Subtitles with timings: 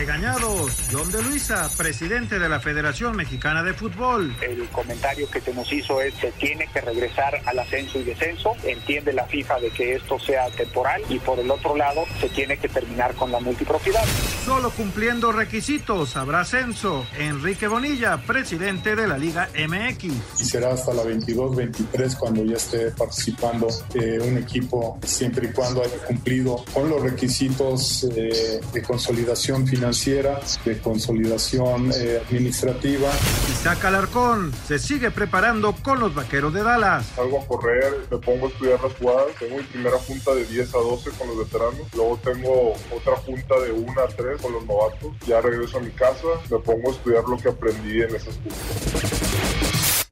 [0.00, 4.34] Regañados, John de Luisa, presidente de la Federación Mexicana de Fútbol.
[4.40, 8.54] El comentario que se nos hizo es que tiene que regresar al ascenso y descenso.
[8.64, 12.56] Entiende la FIFA de que esto sea temporal y por el otro lado se tiene
[12.56, 14.02] que terminar con la multipropiedad.
[14.42, 17.06] Solo cumpliendo requisitos habrá ascenso.
[17.18, 20.40] Enrique Bonilla, presidente de la Liga MX.
[20.40, 25.82] Y será hasta la 22-23 cuando ya esté participando eh, un equipo siempre y cuando
[25.82, 33.10] haya cumplido con los requisitos eh, de consolidación financiera, de consolidación eh, administrativa.
[33.50, 37.06] Isaac Alarcón se sigue preparando con los vaqueros de Dallas.
[37.16, 39.34] Salgo a correr, me pongo a estudiar las jugadas.
[39.40, 41.88] Tengo mi primera junta de 10 a 12 con los veteranos.
[41.94, 45.10] Luego tengo otra junta de 1 a 3 con los novatos.
[45.26, 50.06] Ya regreso a mi casa, me pongo a estudiar lo que aprendí en esas juntas.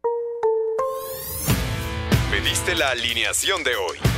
[2.32, 4.17] Pediste la alineación de hoy.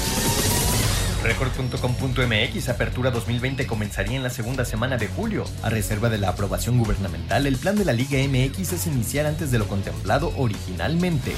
[1.23, 5.45] Record.com.mx Apertura 2020 comenzaría en la segunda semana de julio.
[5.61, 9.51] A reserva de la aprobación gubernamental, el plan de la Liga MX es iniciar antes
[9.51, 11.33] de lo contemplado originalmente.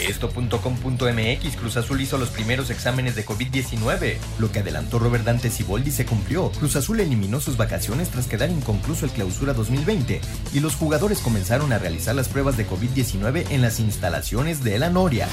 [0.00, 4.16] Esto.com.mx Cruz Azul hizo los primeros exámenes de COVID-19.
[4.38, 6.50] Lo que adelantó Robert Dante Siboldi se cumplió.
[6.52, 10.20] Cruz Azul eliminó sus vacaciones tras quedar inconcluso el clausura 2020
[10.54, 14.88] y los jugadores comenzaron a realizar las pruebas de COVID-19 en las instalaciones de la
[14.88, 15.28] Noria.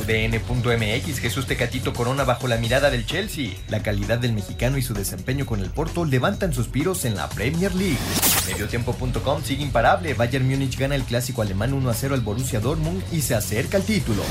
[0.00, 3.35] UDN.mx Jesús Tecatito Corona bajo la mirada del Chelsea.
[3.68, 7.74] La calidad del mexicano y su desempeño con el Porto levantan suspiros en la Premier
[7.74, 7.98] League.
[8.46, 10.14] Mediotiempo.com sigue imparable.
[10.14, 13.76] Bayern Múnich gana el clásico alemán 1 a 0 al Borussia Dortmund y se acerca
[13.76, 14.22] al título.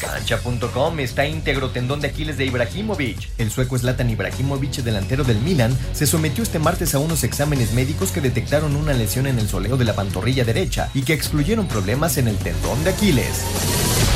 [0.00, 3.30] Cancha.com está íntegro tendón de Aquiles de Ibrahimovic.
[3.38, 8.12] El sueco Zlatan Ibrahimovic, delantero del Milan, se sometió este martes a unos exámenes médicos
[8.12, 12.18] que detectaron una lesión en el soleo de la pantorrilla derecha y que excluyeron problemas
[12.18, 14.09] en el tendón de Aquiles.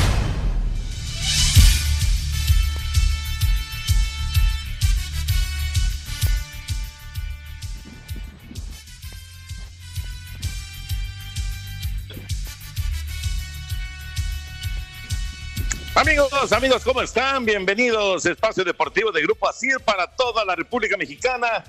[15.95, 17.45] Amigos, amigos, ¿cómo están?
[17.45, 21.63] Bienvenidos a Espacio Deportivo de Grupo ASIR para toda la República Mexicana.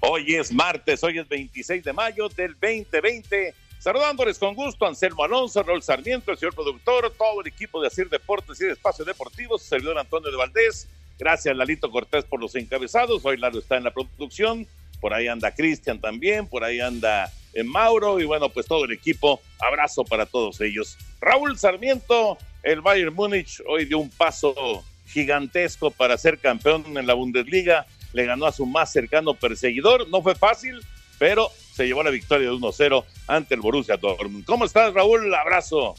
[0.00, 3.54] Hoy es martes, hoy es 26 de mayo del 2020.
[3.78, 8.10] Saludándoles con gusto Anselmo Alonso, Raúl Sarmiento, el señor productor, todo el equipo de ASIR
[8.10, 10.86] Deportes y de Espacio Deportivo, su servidor Antonio de Valdés.
[11.18, 13.24] Gracias, Lalito Cortés, por los encabezados.
[13.24, 14.66] Hoy Lalo está en la producción.
[15.00, 18.92] Por ahí anda Cristian también, por ahí anda en Mauro y bueno, pues todo el
[18.92, 19.40] equipo.
[19.58, 20.98] Abrazo para todos ellos.
[21.18, 27.14] Raúl Sarmiento, el Bayern Múnich hoy dio un paso gigantesco para ser campeón en la
[27.14, 27.86] Bundesliga.
[28.12, 30.08] Le ganó a su más cercano perseguidor.
[30.08, 30.80] No fue fácil,
[31.18, 34.44] pero se llevó la victoria de 1-0 ante el Borussia Dortmund.
[34.44, 35.32] ¿Cómo estás, Raúl?
[35.34, 35.94] Abrazo.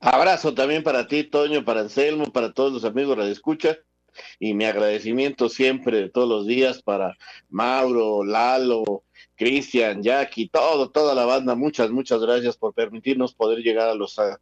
[0.00, 3.78] Abrazo también para ti, Toño, para Anselmo, para todos los amigos de Escucha.
[4.38, 7.16] Y mi agradecimiento siempre todos los días para
[7.48, 9.04] Mauro, Lalo,
[9.36, 11.54] Cristian, Jackie, todo, toda la banda.
[11.54, 14.38] Muchas, muchas gracias por permitirnos poder llegar a los a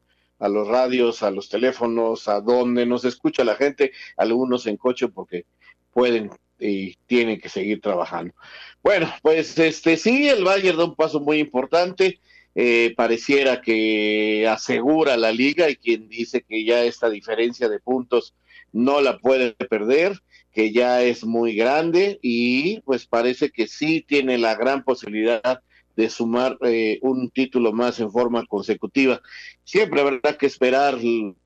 [0.49, 5.45] los radios, a los teléfonos, a donde nos escucha la gente, algunos en coche porque
[5.93, 8.35] pueden y tienen que seguir trabajando.
[8.83, 12.21] Bueno, pues este sí, el Bayern da un paso muy importante.
[12.55, 18.35] Eh, pareciera que asegura la liga y quien dice que ya esta diferencia de puntos
[18.73, 20.21] no la puede perder,
[20.53, 25.63] que ya es muy grande y pues parece que sí tiene la gran posibilidad
[25.97, 29.21] de sumar eh, un título más en forma consecutiva.
[29.65, 30.99] Siempre habrá que esperar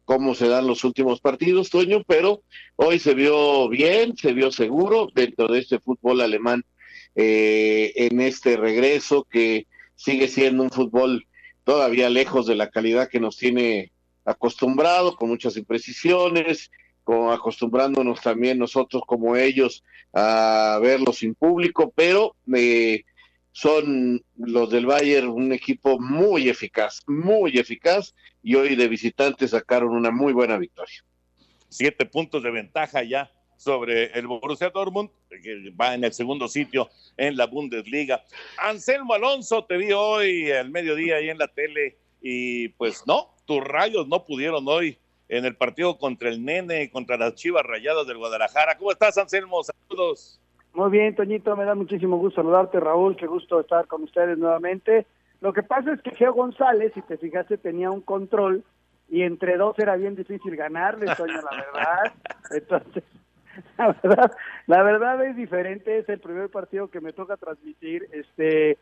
[0.05, 2.43] cómo se dan los últimos partidos, Toño, pero
[2.77, 6.65] hoy se vio bien, se vio seguro dentro de este fútbol alemán
[7.17, 11.27] eh, en este regreso que sigue siendo un fútbol
[11.65, 13.93] todavía lejos de la calidad que nos tiene
[14.25, 16.71] acostumbrado, con muchas imprecisiones,
[17.03, 23.05] con, acostumbrándonos también nosotros como ellos a verlos sin público, pero eh,
[23.55, 28.13] son los del Bayern un equipo muy eficaz, muy eficaz,
[28.43, 31.05] y hoy de visitantes sacaron una muy buena victoria.
[31.69, 36.91] Siete puntos de ventaja ya sobre el Borussia Dortmund, que va en el segundo sitio
[37.17, 38.25] en la Bundesliga.
[38.59, 43.63] Anselmo Alonso, te vi hoy al mediodía ahí en la tele, y pues no, tus
[43.63, 44.99] rayos no pudieron hoy
[45.29, 48.77] en el partido contra el Nene, contra las Chivas Rayadas del Guadalajara.
[48.77, 49.63] ¿Cómo estás, Anselmo?
[49.63, 50.41] Saludos.
[50.75, 55.07] Muy bien, Toñito, me da muchísimo gusto saludarte, Raúl, qué gusto estar con ustedes nuevamente.
[55.41, 58.65] Lo que pasa es que Geo González, si te fijaste, tenía un control
[59.09, 62.13] y entre dos era bien difícil ganarle, Toño, la verdad.
[62.51, 63.05] Entonces,
[63.79, 64.33] la verdad,
[64.67, 68.09] la verdad es diferente, es el primer partido que me toca transmitir.
[68.11, 68.79] Este,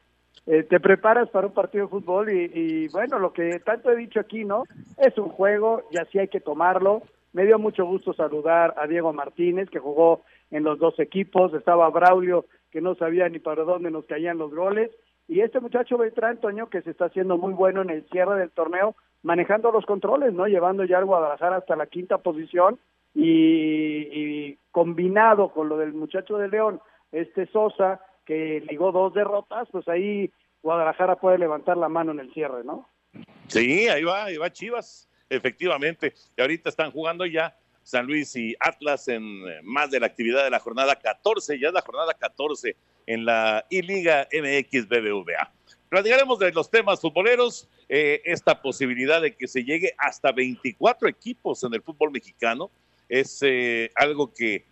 [0.46, 3.96] eh, te preparas para un partido de fútbol y, y, bueno, lo que tanto he
[3.96, 4.64] dicho aquí, ¿no?
[4.96, 7.02] Es un juego y así hay que tomarlo.
[7.34, 10.22] Me dio mucho gusto saludar a Diego Martínez, que jugó
[10.52, 14.54] en los dos equipos, estaba Braulio, que no sabía ni para dónde nos caían los
[14.54, 14.90] goles,
[15.26, 18.50] y este muchacho Beltrán, Toño, que se está haciendo muy bueno en el cierre del
[18.50, 20.46] torneo, manejando los controles, ¿no?
[20.46, 22.78] Llevando ya al Guadalajara hasta la quinta posición,
[23.14, 29.68] y, y combinado con lo del muchacho de León, este Sosa, que ligó dos derrotas,
[29.70, 30.30] pues ahí
[30.62, 32.88] Guadalajara puede levantar la mano en el cierre, ¿no?
[33.48, 36.14] Sí, ahí va, ahí va Chivas, efectivamente.
[36.36, 40.44] Y ahorita están jugando ya San Luis y Atlas en eh, más de la actividad
[40.44, 42.76] de la jornada 14, ya es la jornada 14
[43.06, 45.50] en la I-Liga MX BBVA.
[45.88, 51.62] Platicaremos de los temas futboleros, eh, esta posibilidad de que se llegue hasta 24 equipos
[51.64, 52.70] en el fútbol mexicano
[53.08, 54.64] es eh, algo que,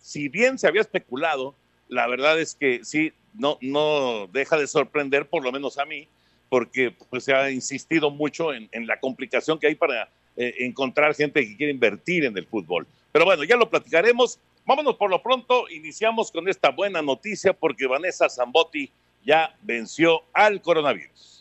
[0.00, 1.54] si bien se había especulado,
[1.88, 6.08] la verdad es que sí, no, no deja de sorprender, por lo menos a mí,
[6.48, 11.14] porque pues, se ha insistido mucho en, en la complicación que hay para eh, encontrar
[11.14, 12.86] gente que quiere invertir en el fútbol.
[13.12, 14.38] Pero bueno, ya lo platicaremos.
[14.64, 18.90] Vámonos por lo pronto, iniciamos con esta buena noticia porque Vanessa Zambotti
[19.24, 21.36] ya venció al coronavirus.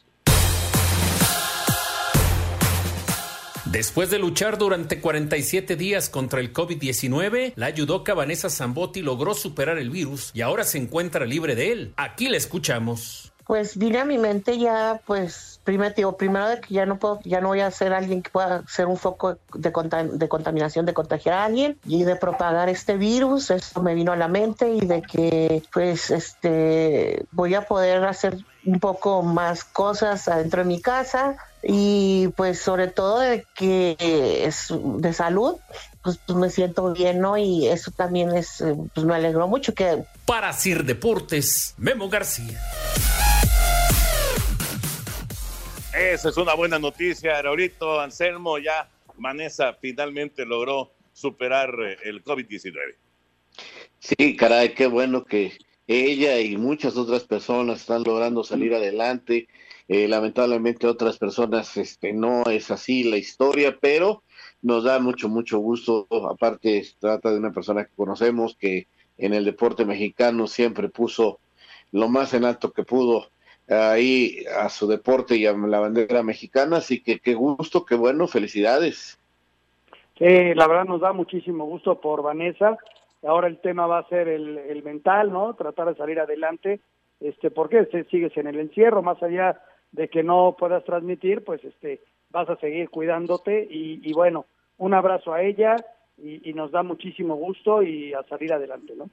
[3.75, 9.77] Después de luchar durante 47 días contra el COVID-19, la judoka Vanessa Zambotti logró superar
[9.77, 11.94] el virus y ahora se encuentra libre de él.
[11.97, 13.33] Aquí la escuchamos.
[13.45, 17.42] Pues vine a mi mente ya, pues, primero, primero de que ya no puedo, ya
[17.42, 19.74] no voy a ser alguien que pueda ser un foco de,
[20.14, 23.52] de contaminación, de contagiar a alguien y de propagar este virus.
[23.52, 28.38] Eso me vino a la mente y de que, pues, este, voy a poder hacer
[28.66, 33.96] un poco más cosas adentro de mi casa y pues sobre todo de que
[34.46, 35.56] es de salud,
[36.04, 37.38] pues, pues, me siento bien, ¿no?
[37.38, 38.64] Y eso también es,
[38.94, 40.04] pues me alegró mucho que...
[40.26, 42.60] Para Sir Deportes, Memo García.
[45.97, 52.74] Esa es una buena noticia, Raulito Anselmo, ya Vanessa finalmente logró superar eh, el COVID-19.
[54.00, 55.57] Sí, caray, qué bueno que
[55.88, 59.47] ella y muchas otras personas están logrando salir adelante.
[59.88, 64.21] Eh, lamentablemente otras personas este, no es así la historia, pero
[64.62, 66.07] nos da mucho, mucho gusto.
[66.30, 68.88] Aparte, se trata de una persona que conocemos que
[69.18, 71.39] en el deporte mexicano siempre puso
[71.94, 73.30] lo más en alto que pudo
[73.68, 78.28] ahí a su deporte y a la bandera mexicana, así que qué gusto, qué bueno,
[78.28, 79.20] felicidades.
[80.18, 82.78] Sí, la verdad nos da muchísimo gusto por Vanessa.
[83.24, 85.56] Ahora el tema va a ser el, mental, ¿no?
[85.56, 86.80] Tratar de salir adelante,
[87.20, 89.60] este, porque sigues en el encierro, más allá
[89.92, 94.46] de que no puedas transmitir, pues este, vas a seguir cuidándote y, y bueno,
[94.78, 95.76] un abrazo a ella
[96.18, 99.10] y nos da muchísimo gusto y a salir adelante, ¿no?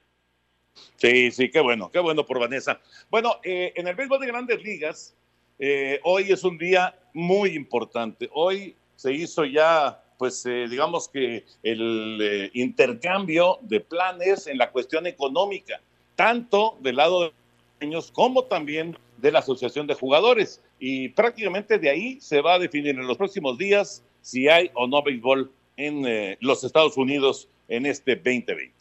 [0.95, 2.79] Sí, sí, qué bueno, qué bueno por Vanessa.
[3.09, 5.15] Bueno, eh, en el béisbol de grandes ligas,
[5.59, 8.29] eh, hoy es un día muy importante.
[8.33, 14.71] Hoy se hizo ya, pues eh, digamos que el eh, intercambio de planes en la
[14.71, 15.81] cuestión económica,
[16.15, 17.35] tanto del lado de los
[17.81, 20.61] niños como también de la Asociación de Jugadores.
[20.79, 24.87] Y prácticamente de ahí se va a definir en los próximos días si hay o
[24.87, 28.73] no béisbol en eh, los Estados Unidos en este 2020.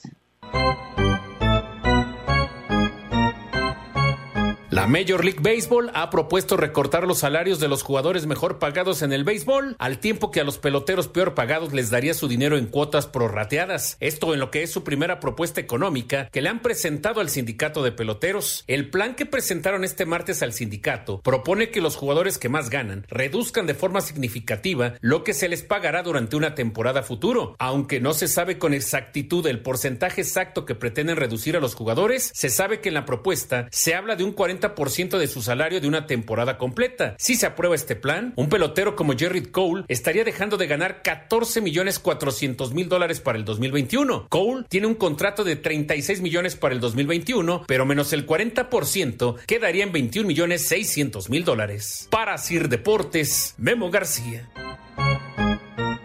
[4.82, 9.12] La Major League Baseball ha propuesto recortar los salarios de los jugadores mejor pagados en
[9.12, 12.66] el béisbol, al tiempo que a los peloteros peor pagados les daría su dinero en
[12.66, 13.96] cuotas prorrateadas.
[14.00, 17.84] Esto en lo que es su primera propuesta económica que le han presentado al sindicato
[17.84, 18.64] de peloteros.
[18.66, 23.06] El plan que presentaron este martes al sindicato propone que los jugadores que más ganan
[23.08, 27.54] reduzcan de forma significativa lo que se les pagará durante una temporada futuro.
[27.60, 32.32] Aunque no se sabe con exactitud el porcentaje exacto que pretenden reducir a los jugadores,
[32.34, 35.80] se sabe que en la propuesta se habla de un 40 ciento de su salario
[35.80, 37.14] de una temporada completa.
[37.18, 41.60] Si se aprueba este plan, un pelotero como Jerry Cole estaría dejando de ganar 14
[41.60, 44.26] millones 400 mil dólares para el 2021.
[44.28, 49.84] Cole tiene un contrato de 36 millones para el 2021, pero menos el 40% quedaría
[49.84, 52.08] en 21 millones 600 mil dólares.
[52.10, 54.48] Para Sir Deportes, Memo García.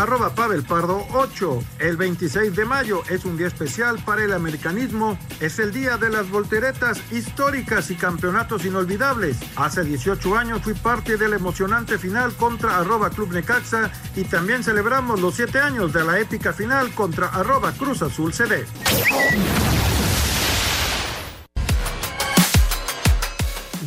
[0.00, 1.62] Arroba Pavel Pardo 8.
[1.78, 5.18] El 26 de mayo es un día especial para el americanismo.
[5.40, 9.36] Es el día de las volteretas históricas y campeonatos inolvidables.
[9.56, 15.20] Hace 18 años fui parte del emocionante final contra arroba Club Necaxa y también celebramos
[15.20, 18.64] los 7 años de la épica final contra arroba Cruz Azul CD.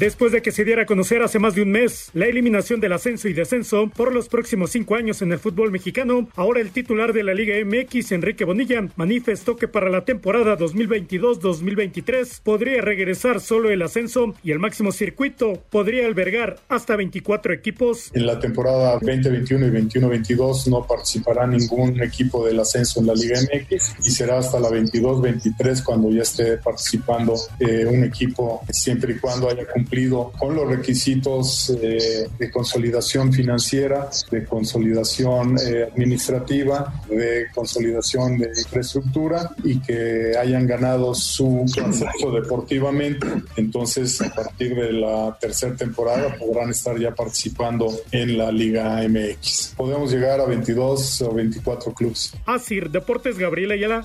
[0.04, 2.92] Después de que se diera a conocer hace más de un mes la eliminación del
[2.92, 7.14] ascenso y descenso por los próximos cinco años en el fútbol mexicano, ahora el titular
[7.14, 13.70] de la Liga MX, Enrique Bonilla, manifestó que para la temporada 2022-2023 podría regresar solo
[13.70, 18.12] el ascenso y el máximo circuito podría albergar hasta 24 equipos.
[18.14, 23.40] En la temporada 2021 y 2022 no participará ningún equipo del ascenso en la Liga
[23.40, 29.18] MX y será hasta la 22-23 cuando ya esté participando eh, un equipo siempre y
[29.18, 29.93] cuando haya cumplido
[30.38, 39.52] con los requisitos eh, de consolidación financiera, de consolidación eh, administrativa, de consolidación de infraestructura
[39.64, 43.28] y que hayan ganado su ascenso deportivamente.
[43.56, 49.76] Entonces, a partir de la tercera temporada podrán estar ya participando en la Liga MX.
[49.78, 52.34] Podemos llegar a 22 o 24 clubes.
[52.46, 54.04] Así, Deportes Gabriela Ayala.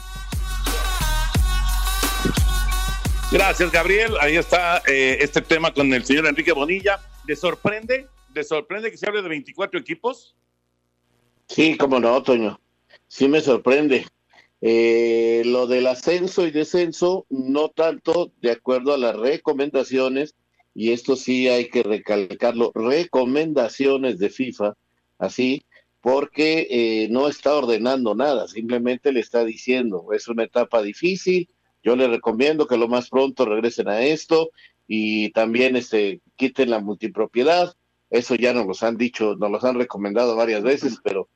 [3.30, 4.14] Gracias, Gabriel.
[4.23, 6.99] Ahí está eh, este tema con el señor Enrique Bonilla.
[7.26, 8.06] ¿Le sorprende?
[8.35, 10.35] ¿Le sorprende que se hable de 24 equipos?
[11.47, 12.58] Sí, como no, Toño.
[13.06, 14.06] Sí me sorprende.
[14.62, 20.35] Eh, lo del ascenso y descenso, no tanto de acuerdo a las recomendaciones,
[20.75, 24.75] y esto sí hay que recalcarlo, recomendaciones de FIFA,
[25.18, 25.66] así,
[26.00, 31.49] porque eh, no está ordenando nada, simplemente le está diciendo, es una etapa difícil,
[31.82, 34.50] yo les recomiendo que lo más pronto regresen a esto
[34.87, 37.75] y también este, quiten la multipropiedad.
[38.11, 41.28] Eso ya nos los han dicho, nos los han recomendado varias veces, pero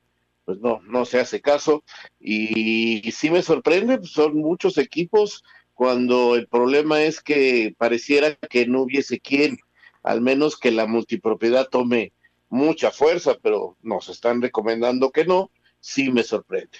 [0.45, 1.83] pues no, no se hace caso.
[2.19, 8.65] Y, sí me sorprende, pues, son muchos equipos cuando el problema es que pareciera que
[8.67, 9.57] no hubiese quien,
[10.03, 12.13] al menos que la multipropiedad tome
[12.49, 16.77] mucha fuerza, pero nos están recomendando que no, sí me sorprende.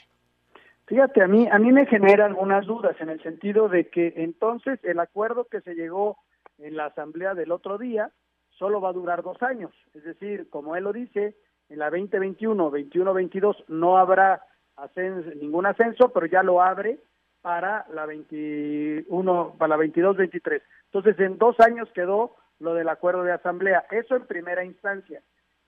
[0.85, 4.79] Fíjate, a mí, a mí me genera algunas dudas en el sentido de que entonces
[4.83, 6.17] el acuerdo que se llegó
[6.57, 8.11] en la asamblea del otro día
[8.49, 9.71] solo va a durar dos años.
[9.93, 11.35] Es decir, como él lo dice,
[11.69, 14.43] en la 2021, 21-22 no habrá
[14.75, 16.99] ascenso, ningún ascenso, pero ya lo abre
[17.41, 20.61] para la 21, para la 22-23.
[20.85, 23.85] Entonces, en dos años quedó lo del acuerdo de asamblea.
[23.91, 25.21] Eso en primera instancia.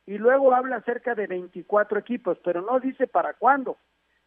[0.05, 3.77] Y luego habla acerca de 24 equipos, pero no dice para cuándo.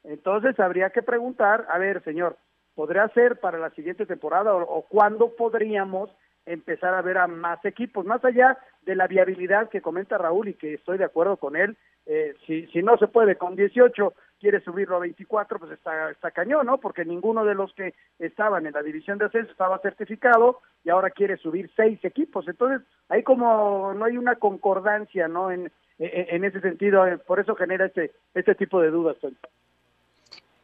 [0.09, 2.39] Entonces habría que preguntar, a ver, señor,
[2.75, 6.11] ¿podría ser para la siguiente temporada o, cuándo podríamos
[6.47, 8.07] empezar a ver a más equipos?
[8.07, 11.77] Más allá de la viabilidad que comenta Raúl y que estoy de acuerdo con él,
[12.07, 16.31] eh, si, si no se puede con 18, quiere subirlo a 24, pues está, está
[16.31, 16.79] cañón, ¿no?
[16.79, 21.11] Porque ninguno de los que estaban en la división de ascenso estaba certificado y ahora
[21.11, 22.49] quiere subir seis equipos.
[22.49, 25.51] Entonces, ahí como no hay una concordancia, ¿no?
[25.51, 29.19] En, en, ese sentido, eh, por eso genera este, este tipo de dudas.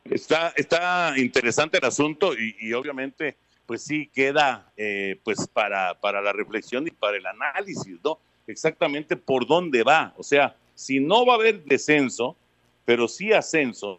[0.04, 6.32] Está, está interesante el asunto y, obviamente, pues sí queda eh, pues para, para la
[6.32, 8.18] reflexión y para el análisis, ¿no?
[8.46, 10.12] Exactamente por dónde va.
[10.18, 12.36] O sea, si no va a haber descenso,
[12.84, 13.96] pero sí ascenso,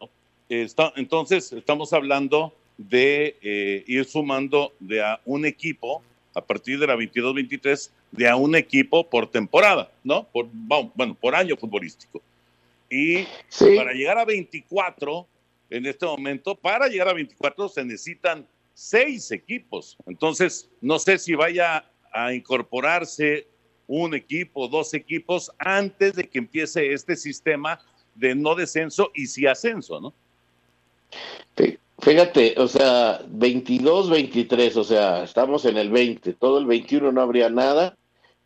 [0.48, 6.04] está, entonces estamos hablando de eh, ir sumando de a un equipo
[6.36, 10.24] a partir de la 22-23 de a un equipo por temporada, ¿no?
[10.26, 12.22] Por, bueno, por año futbolístico.
[12.90, 13.26] Y
[13.76, 15.26] para llegar a 24,
[15.76, 16.56] en este momento.
[16.56, 19.98] Para llegar a 24 se necesitan seis equipos.
[20.08, 23.48] Entonces, no sé si vaya a incorporarse
[23.88, 27.80] un equipo, dos equipos antes de que empiece este sistema
[28.16, 30.14] de no descenso y sí ascenso, ¿no?
[32.00, 37.22] Fíjate, o sea, 22, 23, o sea, estamos en el 20, todo el 21 no
[37.22, 37.98] habría nada,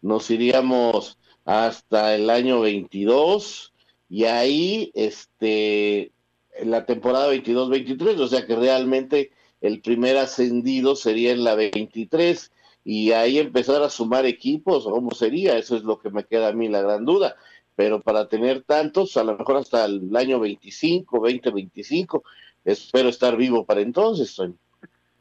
[0.02, 3.74] nos iríamos hasta el año 22
[4.08, 6.12] y ahí, este,
[6.60, 12.52] en la temporada 22-23, o sea que realmente el primer ascendido sería en la 23
[12.84, 15.58] y ahí empezar a sumar equipos, ¿cómo sería?
[15.58, 17.36] Eso es lo que me queda a mí la gran duda.
[17.76, 22.24] Pero para tener tantos, a lo mejor hasta el año 25, 2025,
[22.66, 24.38] espero estar vivo para entonces,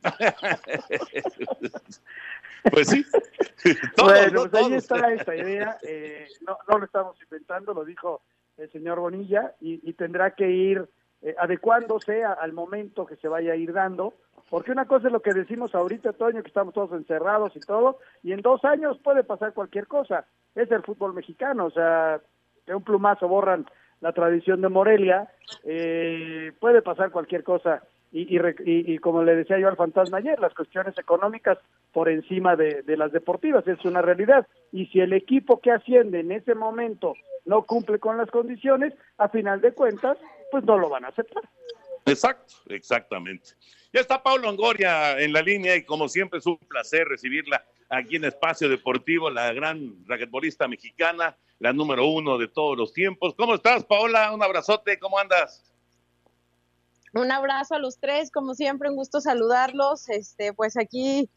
[2.73, 3.05] pues sí.
[3.97, 5.79] bueno, pues ahí está esta idea.
[5.83, 8.23] Eh, no, no lo estamos inventando, lo dijo
[8.57, 10.89] el señor Bonilla, y, y tendrá que ir
[11.23, 14.15] eh, adecuándose al momento que se vaya a ir dando
[14.51, 17.99] Porque una cosa es lo que decimos ahorita, Toño, que estamos todos encerrados y todo,
[18.23, 20.27] y en dos años puede pasar cualquier cosa.
[20.55, 22.21] Es el fútbol mexicano, o sea,
[22.67, 23.67] de un plumazo borran
[24.01, 25.29] la tradición de Morelia,
[25.65, 27.83] eh, puede pasar cualquier cosa.
[28.11, 31.59] Y, y, como le decía yo al fantasma ayer, las cuestiones económicas
[31.93, 34.47] por encima de, las deportivas, es una realidad.
[34.73, 39.29] Y si el equipo que asciende en ese momento no cumple con las condiciones, a
[39.29, 40.17] final de cuentas,
[40.51, 41.43] pues no lo van a aceptar.
[42.07, 43.51] Exacto, exactamente.
[43.93, 48.17] Ya está Paulo Angoria en la línea y como siempre es un placer recibirla aquí
[48.17, 53.35] en Espacio Deportivo, la gran raquetbolista mexicana, la número uno de todos los tiempos.
[53.35, 54.33] ¿Cómo estás, Paola?
[54.33, 55.65] Un abrazote, ¿cómo andas?
[57.15, 60.09] Un abrazo a los tres, como siempre, un gusto saludarlos.
[60.11, 61.31] Este, pues aquí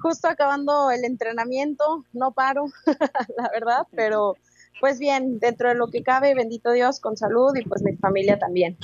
[0.00, 2.64] justo acabando el entrenamiento, no paro,
[3.36, 4.36] la verdad, pero
[4.80, 8.38] pues bien, dentro de lo que cabe, bendito Dios, con salud y pues mi familia
[8.38, 8.76] también.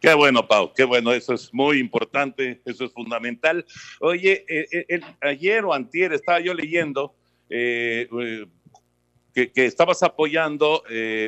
[0.00, 3.66] Qué bueno, Pau, qué bueno, eso es muy importante, eso es fundamental.
[4.00, 7.14] Oye, eh, eh, ayer o antier estaba yo leyendo
[7.50, 8.08] eh,
[9.34, 10.82] que, estabas apoyando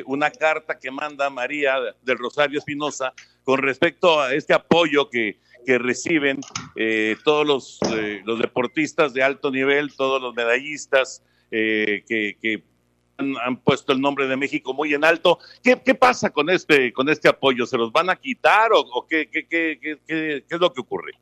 [0.05, 5.77] una carta que manda María del Rosario Espinosa con respecto a este apoyo que, que
[5.77, 6.39] reciben
[7.23, 7.79] todos los,
[8.25, 12.03] los, deportistas de alto nivel, todos los medallistas que,
[12.41, 12.63] que
[13.21, 15.39] han, puesto el nombre de México muy en alto.
[15.63, 17.65] ¿Qué, pasa con este, con este apoyo?
[17.65, 21.13] ¿Se los van a quitar o, qué, qué, qué, es lo que ocurre?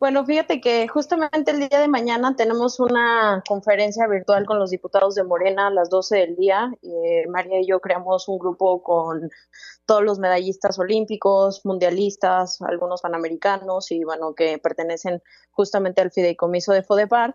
[0.00, 5.14] Bueno, fíjate que justamente el día de mañana tenemos una conferencia virtual con los diputados
[5.14, 6.72] de Morena a las 12 del día.
[6.82, 9.30] Eh, María y yo creamos un grupo con
[9.84, 16.82] todos los medallistas olímpicos, mundialistas, algunos panamericanos y bueno, que pertenecen justamente al fideicomiso de
[16.82, 17.34] FODEPAR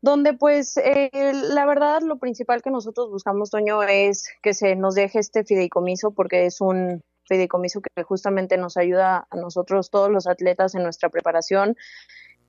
[0.00, 4.94] donde pues eh, la verdad lo principal que nosotros buscamos, Toño, es que se nos
[4.94, 10.26] deje este fideicomiso porque es un fideicomiso que justamente nos ayuda a nosotros, todos los
[10.26, 11.76] atletas en nuestra preparación.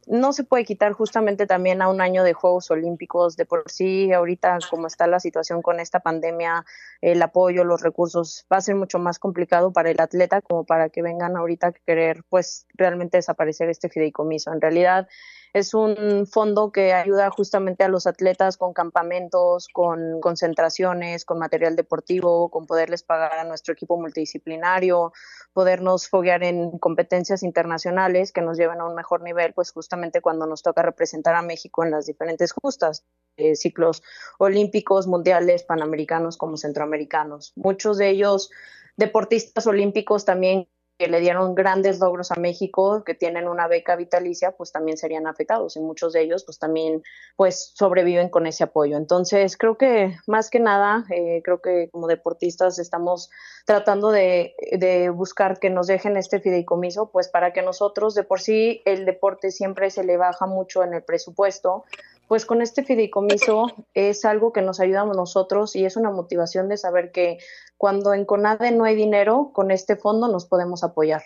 [0.09, 3.35] No se puede quitar justamente también a un año de Juegos Olímpicos.
[3.35, 6.63] De por sí, ahorita como está la situación con esta pandemia,
[7.01, 10.87] el apoyo, los recursos, va a ser mucho más complicado para el atleta como para
[10.87, 14.53] que vengan ahorita a querer pues realmente desaparecer este fideicomiso.
[14.53, 15.09] En realidad,
[15.53, 21.75] es un fondo que ayuda justamente a los atletas con campamentos, con concentraciones, con material
[21.75, 25.13] deportivo, con poderles pagar a nuestro equipo multidisciplinario,
[25.53, 30.45] podernos foguear en competencias internacionales que nos lleven a un mejor nivel, pues justamente cuando
[30.45, 33.05] nos toca representar a México en las diferentes justas.
[33.53, 34.01] Ciclos
[34.39, 37.53] olímpicos, mundiales, panamericanos como centroamericanos.
[37.55, 38.49] Muchos de ellos
[38.95, 44.51] deportistas olímpicos también que le dieron grandes logros a México, que tienen una beca vitalicia,
[44.51, 47.03] pues también serían afectados y muchos de ellos pues también
[47.35, 48.97] pues sobreviven con ese apoyo.
[48.97, 53.29] Entonces creo que más que nada, eh, creo que como deportistas estamos
[53.65, 58.41] tratando de, de, buscar que nos dejen este fideicomiso, pues para que nosotros de por
[58.41, 61.85] sí el deporte siempre se le baja mucho en el presupuesto,
[62.27, 66.67] pues con este fideicomiso es algo que nos ayuda a nosotros y es una motivación
[66.67, 67.37] de saber que
[67.77, 71.23] cuando en CONADE no hay dinero, con este fondo nos podemos apoyar.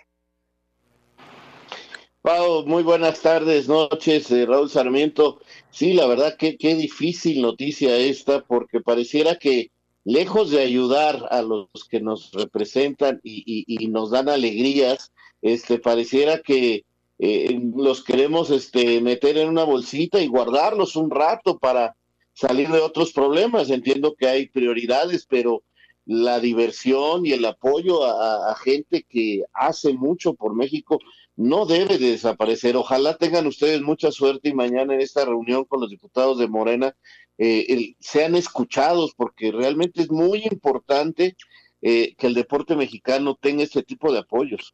[2.22, 5.40] Pau, muy buenas tardes, noches, eh, Raúl Sarmiento.
[5.72, 9.72] Sí, la verdad que qué difícil noticia esta, porque pareciera que
[10.04, 15.12] lejos de ayudar a los que nos representan y, y nos dan alegrías,
[15.42, 16.84] este pareciera que
[17.24, 21.96] eh, los queremos este, meter en una bolsita y guardarlos un rato para
[22.34, 23.70] salir de otros problemas.
[23.70, 25.62] Entiendo que hay prioridades, pero
[26.06, 30.98] la diversión y el apoyo a, gente que hace mucho por México
[31.36, 32.76] no debe de desaparecer.
[32.76, 36.96] Ojalá tengan ustedes mucha suerte y mañana en esta reunión con los diputados de Morena
[37.38, 41.36] eh, sean escuchados porque realmente es muy importante
[41.84, 44.74] eh, que el deporte mexicano tenga este tipo de apoyos.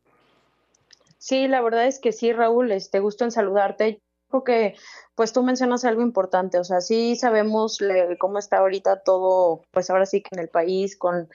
[1.18, 4.02] Sí, la verdad es que sí, Raúl, este gusto en saludarte.
[4.30, 4.76] Creo que
[5.16, 7.80] pues tú mencionas algo importante, o sea, sí sabemos
[8.20, 11.30] cómo está ahorita todo, pues ahora sí que en el país con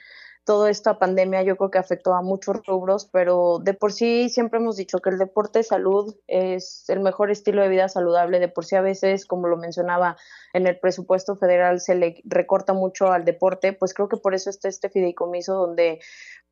[0.45, 4.59] toda esta pandemia yo creo que afectó a muchos rubros, pero de por sí siempre
[4.59, 8.39] hemos dicho que el deporte de salud es el mejor estilo de vida saludable.
[8.39, 10.17] De por sí a veces, como lo mencionaba,
[10.53, 14.49] en el presupuesto federal se le recorta mucho al deporte, pues creo que por eso
[14.49, 15.99] está este fideicomiso donde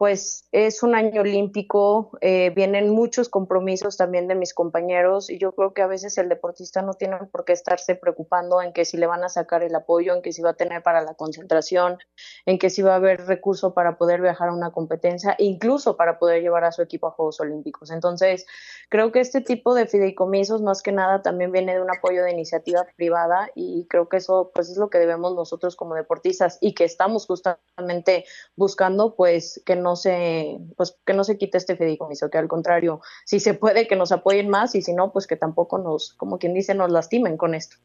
[0.02, 5.52] pues es un año olímpico, eh, vienen muchos compromisos también de mis compañeros y yo
[5.52, 8.98] creo que a veces el deportista no tiene por qué estarse preocupando en que si
[8.98, 12.00] le van a sacar el apoyo, en que si va a tener para la concentración,
[12.48, 16.18] en que si va a haber recurso para poder viajar a una competencia, incluso para
[16.18, 17.92] poder llevar a su equipo a Juegos Olímpicos.
[17.92, 18.48] Entonces,
[18.90, 22.32] creo que este tipo de fideicomisos más que nada también viene de un apoyo de
[22.32, 26.74] iniciativa privada y creo que eso pues es lo que debemos nosotros como deportistas y
[26.74, 31.76] que estamos justamente buscando pues que no no se, pues que no se quite este
[31.76, 35.28] fideicomiso, que al contrario, si se puede que nos apoyen más y si no, pues
[35.28, 37.76] que tampoco nos, como quien dice, nos lastimen con esto.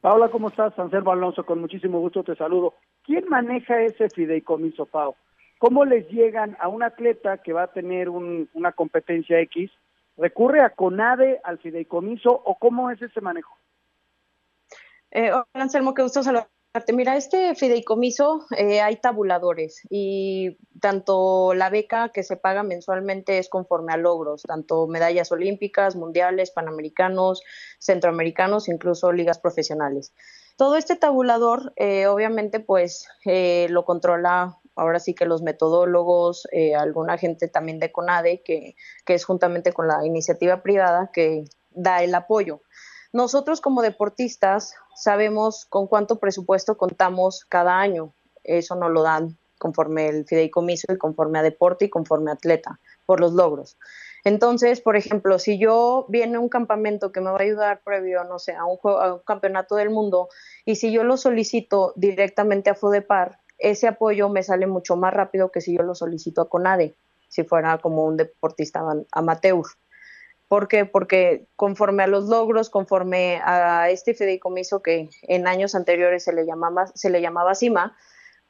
[0.00, 0.76] Paula, ¿cómo estás?
[0.78, 2.74] Anselmo Alonso, con muchísimo gusto te saludo.
[3.04, 5.14] ¿Quién maneja ese fideicomiso, Pau?
[5.58, 9.70] ¿Cómo les llegan a un atleta que va a tener una competencia X?
[10.16, 13.54] ¿Recurre a CONADE al fideicomiso o cómo es ese manejo?
[15.10, 16.61] Eh, hola Anselmo, qué gusto saludarte.
[16.94, 23.50] Mira, este fideicomiso eh, hay tabuladores y tanto la beca que se paga mensualmente es
[23.50, 27.42] conforme a logros, tanto medallas olímpicas, mundiales, panamericanos,
[27.78, 30.14] centroamericanos, incluso ligas profesionales.
[30.56, 36.74] Todo este tabulador, eh, obviamente, pues eh, lo controla ahora sí que los metodólogos, eh,
[36.74, 42.02] alguna gente también de CONADE, que, que es juntamente con la iniciativa privada que da
[42.02, 42.62] el apoyo.
[43.12, 48.14] Nosotros como deportistas sabemos con cuánto presupuesto contamos cada año.
[48.42, 52.80] Eso nos lo dan conforme el fideicomiso y conforme a deporte y conforme a atleta,
[53.06, 53.76] por los logros.
[54.24, 58.38] Entonces, por ejemplo, si yo viene un campamento que me va a ayudar previo, no
[58.38, 60.28] sé, a un, a un campeonato del mundo,
[60.64, 65.50] y si yo lo solicito directamente a FODEPAR, ese apoyo me sale mucho más rápido
[65.50, 66.96] que si yo lo solicito a CONADE,
[67.28, 69.64] si fuera como un deportista amateur.
[70.52, 70.84] ¿Por qué?
[70.84, 76.44] Porque conforme a los logros, conforme a este fideicomiso que en años anteriores se le
[76.44, 77.96] llamaba, se le llamaba CIMA,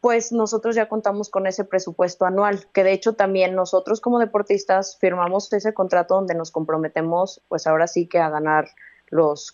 [0.01, 4.99] pues nosotros ya contamos con ese presupuesto anual, que de hecho también nosotros como deportistas
[4.99, 8.67] firmamos ese contrato donde nos comprometemos, pues ahora sí que a ganar
[9.11, 9.53] los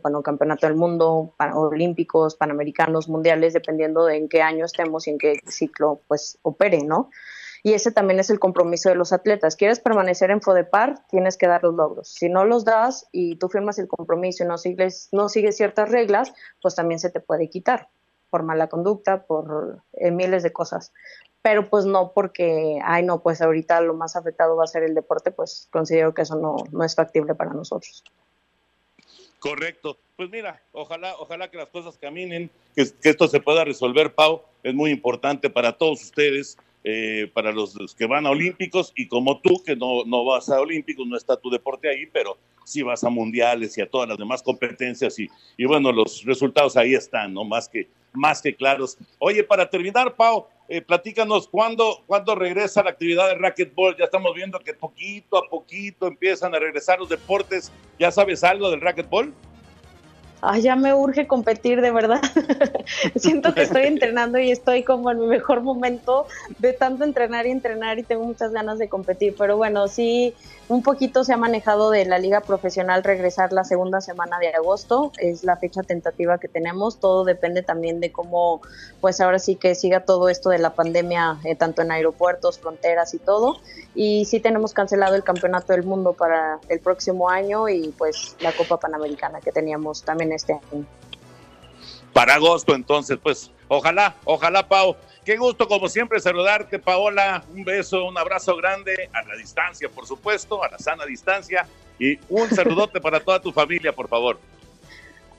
[0.00, 5.18] bueno, campeonato del mundo, olímpicos, panamericanos, mundiales, dependiendo de en qué año estemos y en
[5.18, 7.10] qué ciclo pues opere, ¿no?
[7.62, 9.56] Y ese también es el compromiso de los atletas.
[9.56, 12.08] Quieres permanecer en FODEPAR, tienes que dar los logros.
[12.08, 15.90] Si no los das y tú firmas el compromiso y no sigues, no sigues ciertas
[15.90, 17.88] reglas, pues también se te puede quitar
[18.30, 20.92] por mala conducta, por eh, miles de cosas.
[21.42, 24.94] Pero pues no porque, ay no, pues ahorita lo más afectado va a ser el
[24.94, 28.04] deporte, pues considero que eso no, no es factible para nosotros.
[29.38, 29.96] Correcto.
[30.16, 34.42] Pues mira, ojalá, ojalá que las cosas caminen, que, que esto se pueda resolver, Pau.
[34.64, 36.58] Es muy importante para todos ustedes
[36.90, 40.58] eh, para los, que van a Olímpicos y como tú, que no, no vas a
[40.58, 44.16] Olímpicos, no está tu deporte ahí, pero sí vas a Mundiales y a todas las
[44.16, 47.44] demás competencias y, y bueno, los resultados ahí están, ¿no?
[47.44, 48.96] Más que, más que claros.
[49.18, 53.94] Oye, para terminar, Pau, eh, platícanos, ¿cuándo, ¿cuándo regresa la actividad de racquetball?
[53.98, 57.70] Ya estamos viendo que poquito a poquito empiezan a regresar los deportes.
[57.98, 59.34] ¿Ya sabes algo del racquetball?
[60.40, 62.20] Ay, ya me urge competir, de verdad.
[63.16, 66.26] Siento que estoy entrenando y estoy como en mi mejor momento
[66.58, 69.34] de tanto entrenar y entrenar y tengo muchas ganas de competir.
[69.36, 70.34] Pero bueno, sí,
[70.68, 75.10] un poquito se ha manejado de la liga profesional regresar la segunda semana de agosto.
[75.18, 77.00] Es la fecha tentativa que tenemos.
[77.00, 78.60] Todo depende también de cómo,
[79.00, 83.12] pues ahora sí que siga todo esto de la pandemia, eh, tanto en aeropuertos, fronteras
[83.12, 83.56] y todo.
[83.96, 88.52] Y sí tenemos cancelado el campeonato del mundo para el próximo año y pues la
[88.52, 90.86] Copa Panamericana que teníamos también este año.
[92.12, 94.96] Para agosto, entonces, pues ojalá, ojalá, Pau.
[95.24, 97.44] Qué gusto, como siempre, saludarte, Paola.
[97.54, 101.66] Un beso, un abrazo grande, a la distancia, por supuesto, a la sana distancia.
[101.98, 104.38] Y un saludote para toda tu familia, por favor.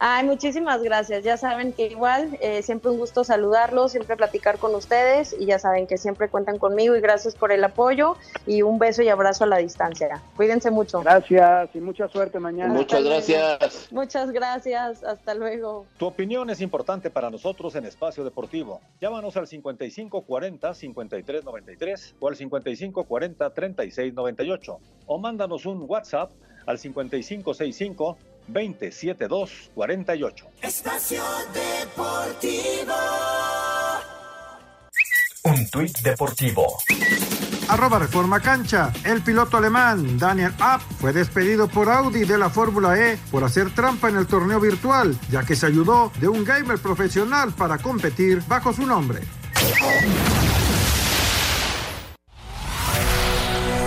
[0.02, 1.26] Ay, muchísimas gracias.
[1.26, 5.60] Ya saben que igual, eh, siempre un gusto saludarlos, siempre platicar con ustedes y ya
[5.60, 8.16] saben que siempre cuentan conmigo y gracias por el apoyo
[8.48, 10.22] y un beso y abrazo a la distancia.
[10.38, 11.02] Cuídense mucho.
[11.02, 12.74] Gracias y mucha suerte mañana.
[12.74, 13.90] Muchas gracias.
[13.92, 15.04] Muchas gracias.
[15.04, 15.86] Hasta luego.
[15.98, 18.80] Tu opinión es importante para nosotros en Espacio Deportivo.
[19.02, 26.32] Llámanos al 5540-5393 o al 5540-3698 o mándanos un WhatsApp
[26.66, 28.18] al 5565
[28.52, 30.46] 27248.
[30.62, 32.94] Espacio Deportivo.
[35.44, 36.78] Un tuit deportivo.
[37.70, 38.92] Arroba Reforma Cancha.
[39.04, 43.74] El piloto alemán Daniel App fue despedido por Audi de la Fórmula E por hacer
[43.74, 48.42] trampa en el torneo virtual, ya que se ayudó de un gamer profesional para competir
[48.48, 49.22] bajo su nombre.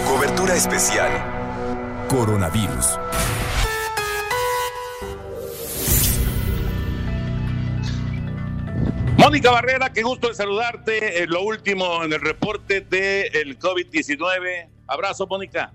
[0.07, 1.11] Cobertura especial.
[2.09, 2.99] Coronavirus.
[9.23, 11.23] Mónica Barrera, qué gusto de saludarte.
[11.23, 14.69] Eh, lo último en el reporte del COVID-19.
[14.89, 15.73] Abrazo, Mónica.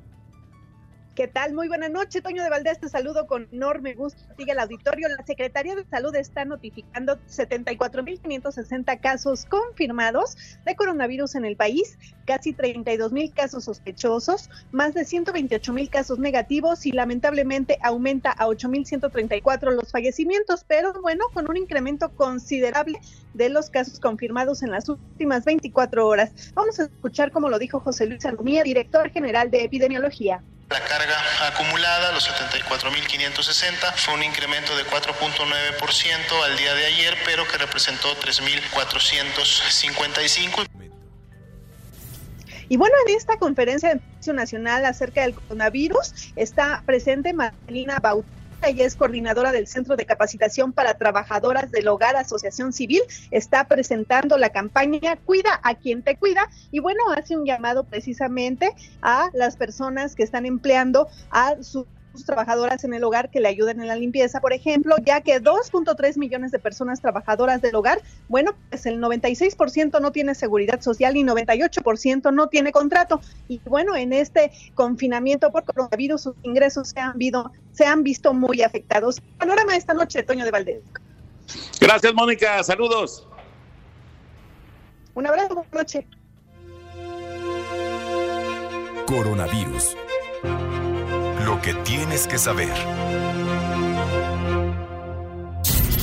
[1.18, 1.56] ¿Qué tal?
[1.56, 4.22] Muy buena noche, Toño de Valdés, te saludo con enorme gusto.
[4.38, 5.08] Sigue el auditorio.
[5.10, 12.54] La Secretaría de Salud está notificando 74.560 casos confirmados de coronavirus en el país, casi
[12.54, 20.66] 32.000 casos sospechosos, más de 128.000 casos negativos y lamentablemente aumenta a 8.134 los fallecimientos,
[20.66, 23.00] pero bueno, con un incremento considerable
[23.34, 26.52] de los casos confirmados en las últimas 24 horas.
[26.54, 30.44] Vamos a escuchar cómo lo dijo José Luis Alumía, director general de epidemiología.
[30.70, 31.16] La carga
[31.48, 38.10] acumulada, los 74.560, fue un incremento de 4.9% al día de ayer, pero que representó
[38.20, 40.68] 3.455.
[42.70, 48.96] Y bueno, en esta conferencia nacional acerca del coronavirus está presente Marina Bautista ella es
[48.96, 53.02] coordinadora del Centro de Capacitación para Trabajadoras del Hogar Asociación Civil.
[53.32, 58.74] Está presentando la campaña Cuida a quien te cuida y bueno, hace un llamado precisamente
[59.02, 61.86] a las personas que están empleando a sus
[62.26, 66.18] trabajadoras en el hogar que le ayuden en la limpieza, por ejemplo, ya que 2.3
[66.18, 71.24] millones de personas trabajadoras del hogar, bueno, pues el 96% no tiene seguridad social y
[71.24, 73.22] 98% no tiene contrato.
[73.48, 78.34] Y bueno, en este confinamiento por coronavirus, sus ingresos se han, visto, se han visto
[78.34, 79.22] muy afectados.
[79.38, 80.82] Panorama esta noche, Toño de Valdés.
[81.80, 82.64] Gracias, Mónica.
[82.64, 83.28] Saludos.
[85.14, 86.06] Un abrazo, buenas noches.
[89.08, 89.96] Coronavirus
[91.48, 92.74] lo que tienes que saber.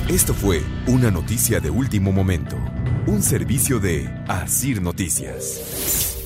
[0.09, 2.57] Esto fue una noticia de último momento,
[3.07, 6.17] un servicio de Asir Noticias.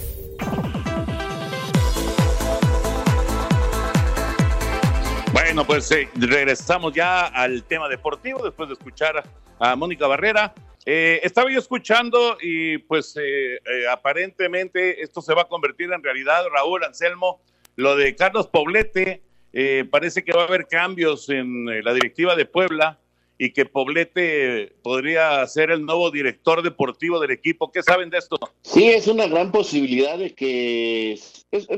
[5.33, 9.25] Bueno, pues eh, regresamos ya al tema deportivo después de escuchar
[9.59, 10.55] a Mónica Barrera.
[10.87, 13.59] Eh, estaba yo escuchando y pues eh,
[13.91, 17.41] aparentemente esto se va a convertir en realidad, Raúl Anselmo,
[17.79, 22.35] lo de Carlos Poblete, eh, parece que va a haber cambios en eh, la directiva
[22.35, 22.99] de Puebla
[23.39, 27.71] y que Poblete podría ser el nuevo director deportivo del equipo.
[27.71, 28.37] ¿Qué saben de esto?
[28.63, 31.21] Sí, es una gran posibilidad de que,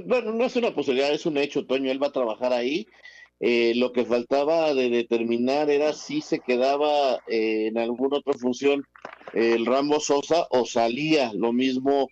[0.07, 2.87] bueno, no es una posibilidad, es un hecho, Toño, él va a trabajar ahí.
[3.39, 8.87] Eh, lo que faltaba de determinar era si se quedaba en alguna otra función
[9.35, 12.09] el Rambo Sosa o salía, lo mismo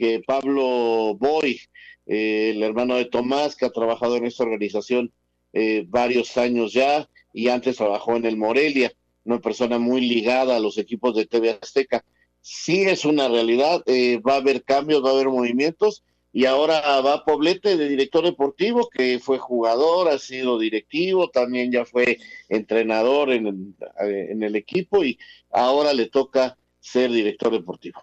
[0.00, 1.60] que Pablo Boy
[2.06, 5.12] el hermano de Tomás, que ha trabajado en esta organización
[5.52, 8.92] eh, varios años ya y antes trabajó en el Morelia,
[9.24, 12.04] una persona muy ligada a los equipos de TV Azteca.
[12.40, 17.00] Sí es una realidad, eh, va a haber cambios, va a haber movimientos y ahora
[17.00, 23.30] va Poblete de director deportivo, que fue jugador, ha sido directivo, también ya fue entrenador
[23.30, 25.18] en, en el equipo y
[25.52, 28.00] ahora le toca ser director deportivo.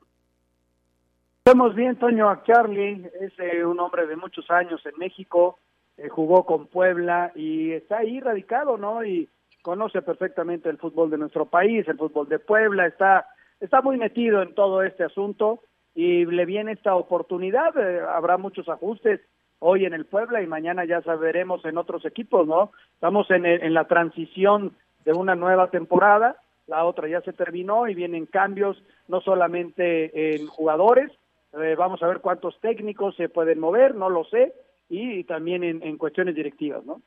[1.47, 5.57] Vemos bien, Toño, Charlie, es eh, un hombre de muchos años en México,
[5.95, 9.05] eh, jugó con Puebla y está ahí radicado, ¿no?
[9.05, 9.29] Y
[9.61, 13.27] conoce perfectamente el fútbol de nuestro país, el fútbol de Puebla, está,
[13.61, 15.61] está muy metido en todo este asunto
[15.95, 19.21] y le viene esta oportunidad, eh, habrá muchos ajustes
[19.59, 22.73] hoy en el Puebla y mañana ya saberemos en otros equipos, ¿no?
[22.95, 27.95] Estamos en, en la transición de una nueva temporada, la otra ya se terminó y
[27.95, 31.09] vienen cambios no solamente en jugadores,
[31.53, 34.53] eh, vamos a ver cuántos técnicos se pueden mover, no lo sé,
[34.89, 37.01] y, también en, cuestiones directivas, ¿no?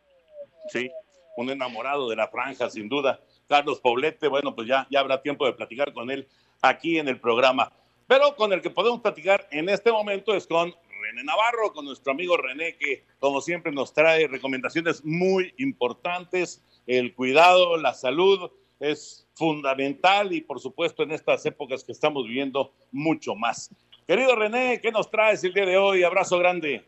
[0.68, 0.90] Sí,
[1.36, 3.20] un enamorado de la franja, sin duda.
[3.48, 6.28] Carlos Poblete, bueno, pues ya, ya habrá tiempo de platicar con él
[6.60, 7.72] aquí en el programa.
[8.06, 12.12] Pero con el que podemos platicar en este momento es con René Navarro, con nuestro
[12.12, 16.62] amigo René, que como siempre nos trae recomendaciones muy importantes.
[16.86, 18.50] El cuidado, la salud
[18.80, 23.70] es fundamental y por supuesto en estas épocas que estamos viviendo mucho más.
[24.10, 26.02] Querido René, ¿qué nos traes el día de hoy?
[26.02, 26.84] Abrazo grande.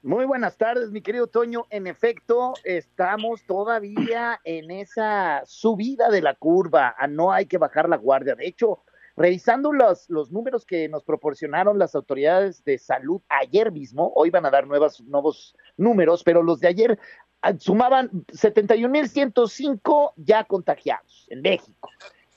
[0.00, 1.66] Muy buenas tardes, mi querido Toño.
[1.68, 6.94] En efecto, estamos todavía en esa subida de la curva.
[6.98, 8.34] Ah, no hay que bajar la guardia.
[8.36, 8.82] De hecho,
[9.18, 14.46] revisando los, los números que nos proporcionaron las autoridades de salud ayer mismo, hoy van
[14.46, 16.98] a dar nuevas, nuevos números, pero los de ayer
[17.42, 21.90] ah, sumaban 71.105 ya contagiados en México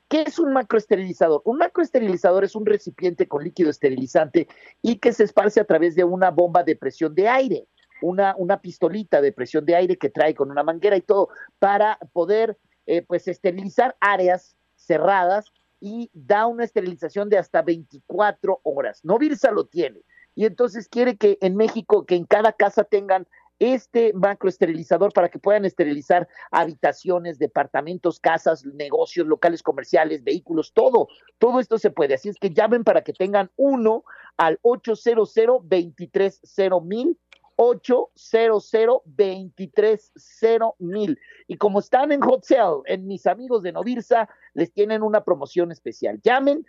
[0.08, 1.42] ¿Qué es un macroesterilizador?
[1.44, 4.48] Un macroesterilizador es un recipiente con líquido esterilizante
[4.82, 7.68] y que se esparce a través de una bomba de presión de aire,
[8.02, 11.28] una, una pistolita de presión de aire que trae con una manguera y todo
[11.60, 14.57] para poder eh, pues esterilizar áreas
[14.88, 19.04] cerradas y da una esterilización de hasta 24 horas.
[19.04, 20.02] Novirsa lo tiene
[20.34, 23.28] y entonces quiere que en México, que en cada casa tengan
[23.60, 31.08] este macroesterilizador para que puedan esterilizar habitaciones, departamentos, casas, negocios, locales comerciales, vehículos, todo,
[31.40, 32.14] todo esto se puede.
[32.14, 34.04] Así es que llamen para que tengan uno
[34.38, 37.18] al 800 230 mil
[37.58, 38.72] 800
[39.06, 41.20] 230 mil.
[41.48, 45.72] Y como están en Hot Sale, en mis amigos de Novirsa, les tienen una promoción
[45.72, 46.22] especial.
[46.24, 46.66] Llamen,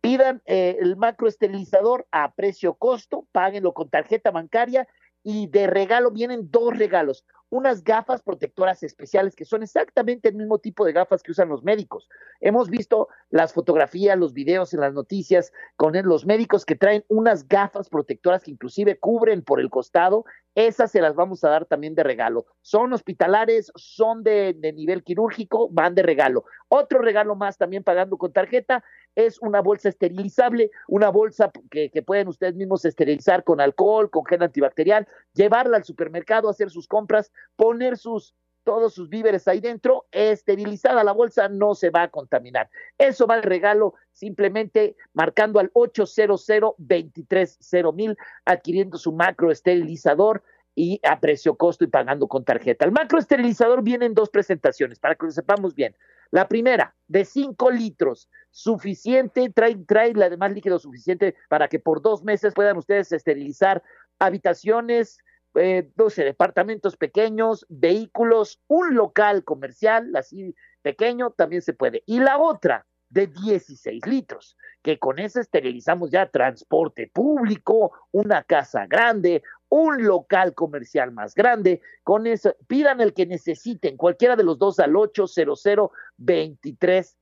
[0.00, 4.88] pidan eh, el macroesterilizador a precio costo, páguenlo con tarjeta bancaria
[5.22, 10.58] y de regalo vienen dos regalos, unas gafas protectoras especiales que son exactamente el mismo
[10.58, 12.08] tipo de gafas que usan los médicos.
[12.40, 17.46] Hemos visto las fotografías, los videos en las noticias con los médicos que traen unas
[17.46, 20.24] gafas protectoras que inclusive cubren por el costado.
[20.54, 22.46] Esas se las vamos a dar también de regalo.
[22.62, 26.44] Son hospitalares, son de, nivel quirúrgico, van de regalo.
[26.68, 28.82] Otro regalo más también pagando con tarjeta
[29.14, 34.24] es una bolsa esterilizable, una bolsa que, que, pueden ustedes mismos esterilizar con alcohol, con
[34.24, 40.06] gel antibacterial, llevarla al supermercado, hacer sus compras, poner sus todos sus víveres ahí dentro,
[40.12, 42.70] esterilizada la bolsa, no se va a contaminar.
[42.98, 46.46] Eso va al regalo simplemente marcando al 800
[47.94, 50.42] mil, adquiriendo su macro esterilizador
[50.74, 52.84] y a precio costo y pagando con tarjeta.
[52.84, 55.94] El macro esterilizador viene en dos presentaciones, para que lo sepamos bien.
[56.30, 62.24] La primera, de 5 litros, suficiente, trae, trae además líquido suficiente para que por dos
[62.24, 63.82] meses puedan ustedes esterilizar
[64.18, 65.18] habitaciones,
[65.54, 72.02] eh, 12 departamentos pequeños, vehículos, un local comercial, así pequeño, también se puede.
[72.06, 78.86] Y la otra, de 16 litros, que con esa esterilizamos ya transporte público, una casa
[78.86, 84.58] grande, un local comercial más grande, con eso, pidan el que necesiten, cualquiera de los
[84.58, 85.62] dos al 800
[86.16, 87.16] 23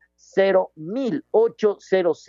[0.77, 2.29] mil, 800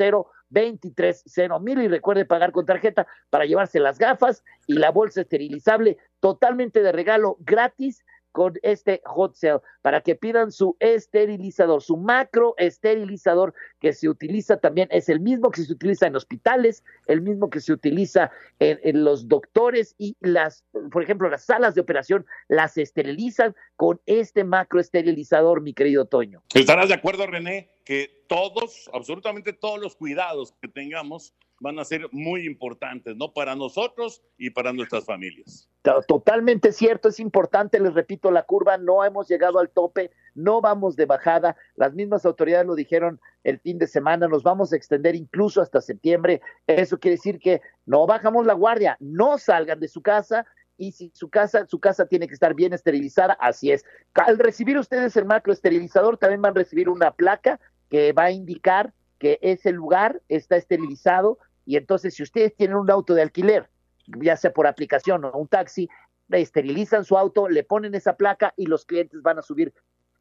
[0.51, 1.23] 23
[1.61, 6.81] mil y recuerde pagar con tarjeta para llevarse las gafas y la bolsa esterilizable totalmente
[6.81, 13.53] de regalo gratis con este hot sale para que pidan su esterilizador, su macro esterilizador
[13.79, 17.59] que se utiliza también, es el mismo que se utiliza en hospitales, el mismo que
[17.59, 22.77] se utiliza en, en los doctores y las, por ejemplo, las salas de operación las
[22.77, 26.43] esterilizan con este macro esterilizador, mi querido Toño.
[26.53, 32.07] ¿Estarás de acuerdo, René, que todos, absolutamente todos los cuidados que tengamos van a ser
[32.13, 33.33] muy importantes, ¿no?
[33.33, 35.67] Para nosotros y para nuestras familias.
[36.07, 40.95] Totalmente cierto, es importante, les repito, la curva, no hemos llegado al tope, no vamos
[40.95, 45.13] de bajada, las mismas autoridades lo dijeron el fin de semana, nos vamos a extender
[45.13, 50.01] incluso hasta septiembre, eso quiere decir que no bajamos la guardia, no salgan de su
[50.01, 50.45] casa,
[50.77, 53.85] y si su casa, su casa tiene que estar bien esterilizada, así es.
[54.15, 57.59] Al recibir ustedes el macro esterilizador, también van a recibir una placa
[57.91, 62.89] que va a indicar que ese lugar está esterilizado, y entonces, si ustedes tienen un
[62.89, 63.69] auto de alquiler,
[64.07, 65.87] ya sea por aplicación o un taxi,
[66.29, 69.73] esterilizan su auto, le ponen esa placa y los clientes van a subir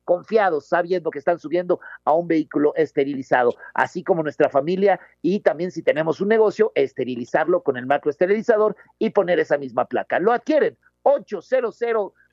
[0.04, 5.70] confiados, sabiendo que están subiendo a un vehículo esterilizado, así como nuestra familia y también
[5.70, 10.18] si tenemos un negocio, esterilizarlo con el macroesterilizador y poner esa misma placa.
[10.18, 11.78] Lo adquieren 800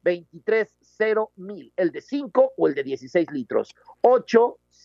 [0.04, 3.76] 230 mil, el de 5 o el de 16 litros.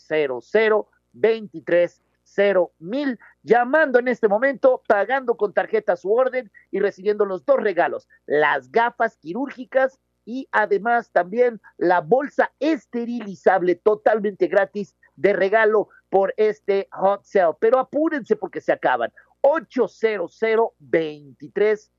[0.08, 7.24] 800 23 cero mil, llamando en este momento, pagando con tarjeta su orden y recibiendo
[7.26, 15.32] los dos regalos, las gafas quirúrgicas y además también la bolsa esterilizable totalmente gratis de
[15.32, 17.56] regalo por este hot sale.
[17.60, 19.12] Pero apúrense porque se acaban.
[19.42, 20.40] 800
[20.78, 21.90] 23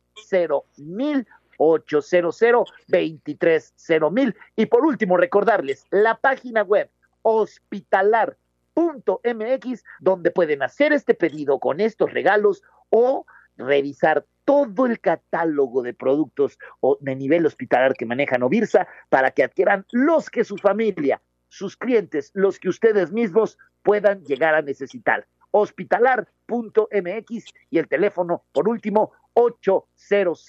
[0.77, 3.73] mil 800 23
[4.11, 4.35] mil.
[4.55, 6.89] Y por último, recordarles la página web
[7.23, 8.37] hospitalar
[8.75, 13.25] mx donde pueden hacer este pedido con estos regalos o
[13.57, 16.57] revisar todo el catálogo de productos
[16.99, 22.31] de nivel hospitalar que manejan Ovirsa para que adquieran los que su familia, sus clientes,
[22.33, 25.25] los que ustedes mismos puedan llegar a necesitar.
[25.51, 30.45] Hospitalar.mx y el teléfono, por último, 800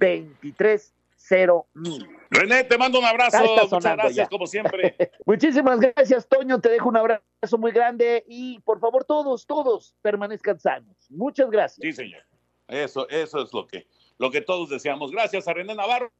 [0.00, 0.94] 23
[1.74, 2.19] mil.
[2.30, 3.38] René, te mando un abrazo.
[3.70, 4.96] Muchas gracias, como siempre.
[5.26, 6.60] Muchísimas gracias, Toño.
[6.60, 10.96] Te dejo un abrazo muy grande y por favor, todos, todos permanezcan sanos.
[11.10, 11.80] Muchas gracias.
[11.82, 12.22] Sí, señor.
[12.68, 15.10] Eso, eso es lo que, lo que todos deseamos.
[15.10, 16.12] Gracias a René Navarro.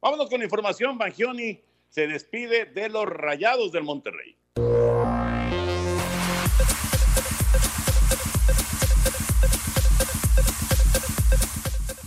[0.00, 0.98] Vámonos con información.
[0.98, 4.36] Bangioni se despide de los Rayados del Monterrey.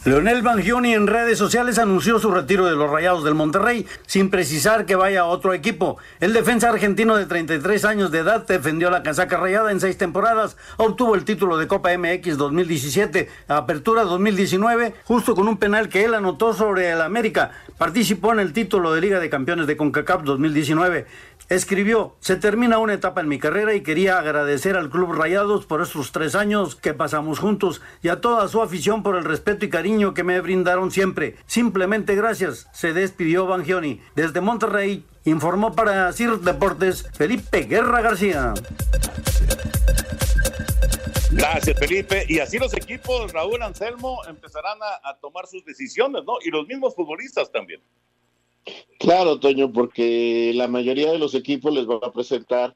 [0.06, 4.86] Leonel Bangioni en redes sociales anunció su retiro de los Rayados del Monterrey sin precisar
[4.86, 5.98] que vaya a otro equipo.
[6.20, 10.58] El defensa argentino de 33 años de edad defendió la casaca rayada en seis temporadas,
[10.78, 16.14] obtuvo el título de Copa MX 2017, Apertura 2019, justo con un penal que él
[16.14, 17.50] anotó sobre el América.
[17.80, 21.08] Participó en el título de Liga de Campeones de CONCACAF 2019.
[21.48, 25.80] Escribió, se termina una etapa en mi carrera y quería agradecer al Club Rayados por
[25.80, 29.70] estos tres años que pasamos juntos y a toda su afición por el respeto y
[29.70, 31.36] cariño que me brindaron siempre.
[31.46, 34.02] Simplemente gracias, se despidió Bangioni.
[34.16, 38.56] Desde Monterrey, informó para CIR Deportes Felipe Guerra García.
[41.32, 42.26] Gracias, Felipe.
[42.28, 46.38] Y así los equipos, Raúl Anselmo, empezarán a, a tomar sus decisiones, ¿no?
[46.44, 47.82] Y los mismos futbolistas también.
[49.00, 52.76] Claro, Toño, porque la mayoría de los equipos les va a presentar,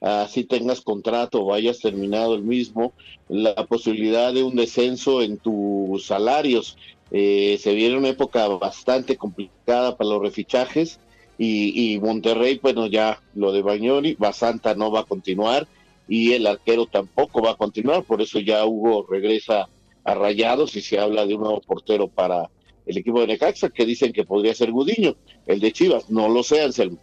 [0.00, 2.92] así tengas contrato o hayas terminado el mismo,
[3.28, 6.76] la posibilidad de un descenso en tus salarios.
[7.10, 11.00] Eh, se viene una época bastante complicada para los refichajes
[11.38, 15.66] y, y Monterrey, bueno, ya lo de Bañoni, Basanta no va a continuar
[16.08, 19.68] y el arquero tampoco va a continuar, por eso ya Hugo regresa
[20.04, 22.50] a Rayados y se habla de un nuevo portero para
[22.90, 25.14] el equipo de Necaxa, que dicen que podría ser Gudiño,
[25.46, 26.98] el de Chivas, no lo sé, Anselmo.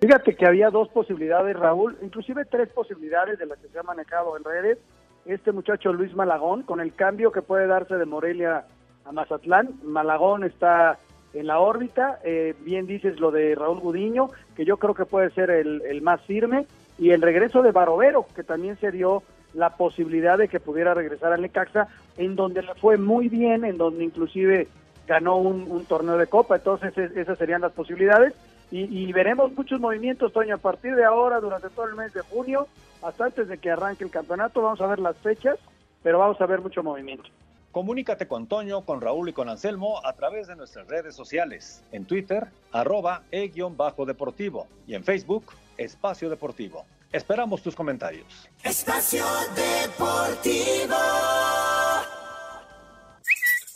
[0.00, 4.36] Fíjate que había dos posibilidades, Raúl, inclusive tres posibilidades de las que se ha manejado
[4.36, 4.78] en redes.
[5.26, 8.66] Este muchacho Luis Malagón, con el cambio que puede darse de Morelia
[9.04, 10.98] a Mazatlán, Malagón está
[11.32, 15.30] en la órbita, eh, bien dices lo de Raúl Gudiño, que yo creo que puede
[15.30, 16.66] ser el, el más firme,
[16.98, 19.24] y el regreso de Barovero, que también se dio
[19.54, 23.78] la posibilidad de que pudiera regresar al Necaxa, en donde le fue muy bien, en
[23.78, 24.68] donde inclusive
[25.06, 28.34] ganó un, torneo de copa, entonces esas serían las posibilidades
[28.70, 32.66] y, veremos muchos movimientos, Toño, a partir de ahora, durante todo el mes de junio,
[33.02, 35.58] hasta antes de que arranque el campeonato, vamos a ver las fechas,
[36.02, 37.28] pero vamos a ver mucho movimiento.
[37.70, 41.84] Comunícate con Toño, con Raúl y con Anselmo a través de nuestras redes sociales.
[41.92, 46.84] En Twitter, arroba e-deportivo y en Facebook, Espacio Deportivo.
[47.12, 48.48] Esperamos tus comentarios.
[48.62, 49.24] Espacio
[49.54, 50.96] Deportivo.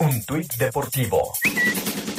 [0.00, 1.32] Un tuit deportivo.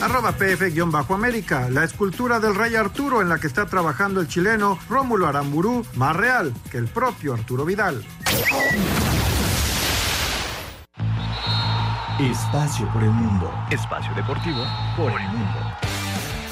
[0.01, 5.27] Arroba PF-América, la escultura del rey Arturo en la que está trabajando el chileno Rómulo
[5.27, 8.03] Aramburú, más real que el propio Arturo Vidal.
[12.19, 13.49] Espacio por el mundo.
[13.71, 14.61] Espacio deportivo
[14.97, 15.89] por el mundo.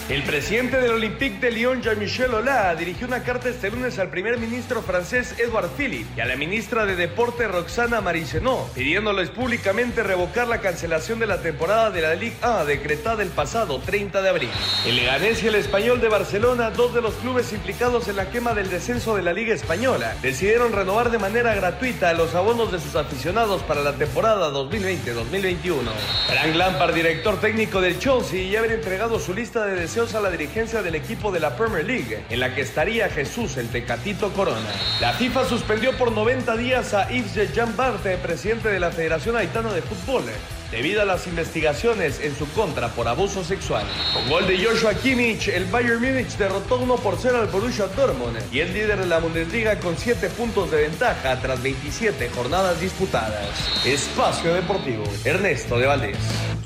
[0.09, 4.37] El presidente del Olympique de Lyon, Jean-Michel Aulas, dirigió una carta este lunes al primer
[4.37, 10.47] ministro francés Edouard Philippe y a la ministra de Deporte Roxana Marisenot, pidiéndoles públicamente revocar
[10.47, 14.49] la cancelación de la temporada de la Ligue A decretada el pasado 30 de abril.
[14.85, 18.53] El Leganés y el Español de Barcelona, dos de los clubes implicados en la quema
[18.53, 22.95] del descenso de la Liga Española, decidieron renovar de manera gratuita los abonos de sus
[22.95, 25.81] aficionados para la temporada 2020-2021.
[26.27, 30.29] Frank Lampard, director técnico del Chelsea, ya había entregado su lista de deseos a la
[30.29, 34.69] dirigencia del equipo de la Premier League, en la que estaría Jesús el Tecatito Corona.
[35.01, 39.73] La FIFA suspendió por 90 días a Yves Jean Barte, presidente de la Federación Haitana
[39.73, 40.25] de Fútbol,
[40.69, 43.87] debido a las investigaciones en su contra por abuso sexual.
[44.13, 48.37] Con gol de Joshua Kimmich, el Bayern Múnich derrotó 1 por 0 al Borussia Dortmund
[48.51, 53.49] y es líder de la Bundesliga con 7 puntos de ventaja tras 27 jornadas disputadas.
[53.83, 56.56] Espacio Deportivo, Ernesto de Valdés.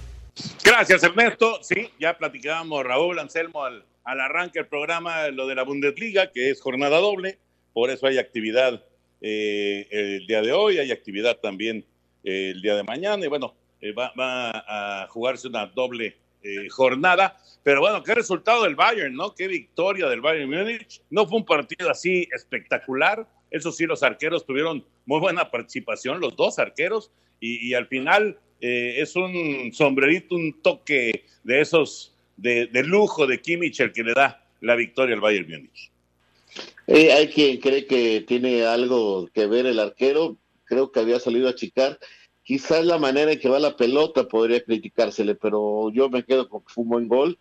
[0.64, 1.60] Gracias, Ernesto.
[1.64, 6.50] Sí, ya platicábamos, Raúl Anselmo, al, al arranque del programa, lo de la Bundesliga, que
[6.50, 7.40] es jornada doble,
[7.74, 8.84] por eso hay actividad
[9.22, 11.86] eh, el día de hoy, hay actividad también
[12.24, 16.18] eh, el día de mañana, y bueno, eh, va, a jugarse una doble
[16.72, 17.38] jornada.
[17.62, 19.36] Pero bueno, qué resultado del Bayern, ¿no?
[19.36, 21.00] Qué victoria del Bayern Múnich.
[21.12, 23.28] No fue un partido así espectacular.
[23.52, 29.02] Eso sí, los arqueros tuvieron muy buena participación, los dos arqueros, y al final eh,
[29.02, 34.14] es un sombrerito, un toque de esos de, de, lujo de Kimmich el que le
[34.14, 35.92] da la victoria al Bayern Múnich.
[36.88, 41.50] Eh, hay quien cree que tiene algo que ver el arquero, creo que había salido
[41.50, 42.00] a chicar.
[42.44, 46.62] Quizás la manera en que va la pelota podría criticársele, pero yo me quedo con
[46.62, 47.38] que fue un buen gol.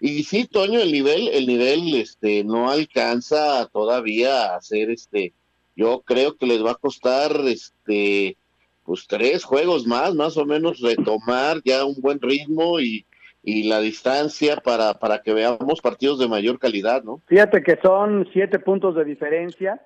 [0.00, 5.32] Y sí, Toño, el nivel, el nivel este, no alcanza todavía a hacer este.
[5.76, 8.36] Yo creo que les va a costar este
[8.84, 13.06] pues tres juegos más, más o menos, retomar ya un buen ritmo y,
[13.42, 17.20] y la distancia para, para que veamos partidos de mayor calidad, ¿no?
[17.26, 19.80] Fíjate que son siete puntos de diferencia.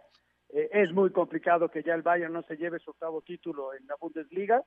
[0.51, 3.87] Eh, es muy complicado que ya el Bayern no se lleve su octavo título en
[3.87, 4.63] la Bundesliga.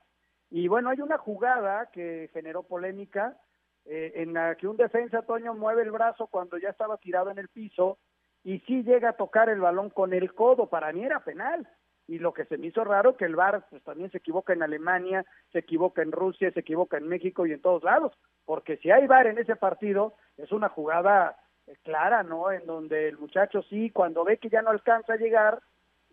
[0.50, 3.38] Y bueno, hay una jugada que generó polémica
[3.86, 7.38] eh, en la que un defensa, Toño, mueve el brazo cuando ya estaba tirado en
[7.38, 7.98] el piso
[8.44, 10.68] y sí llega a tocar el balón con el codo.
[10.68, 11.66] Para mí era penal
[12.08, 14.62] y lo que se me hizo raro que el VAR pues también se equivoca en
[14.62, 18.12] Alemania, se equivoca en Rusia, se equivoca en México y en todos lados,
[18.44, 21.36] porque si hay VAR en ese partido es una jugada
[21.66, 22.50] eh, clara, ¿no?
[22.50, 25.60] En donde el muchacho sí cuando ve que ya no alcanza a llegar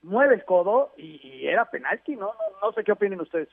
[0.01, 2.27] mueve el codo y, era penalti, ¿no?
[2.27, 2.67] ¿no?
[2.67, 3.49] No sé qué opinen ustedes.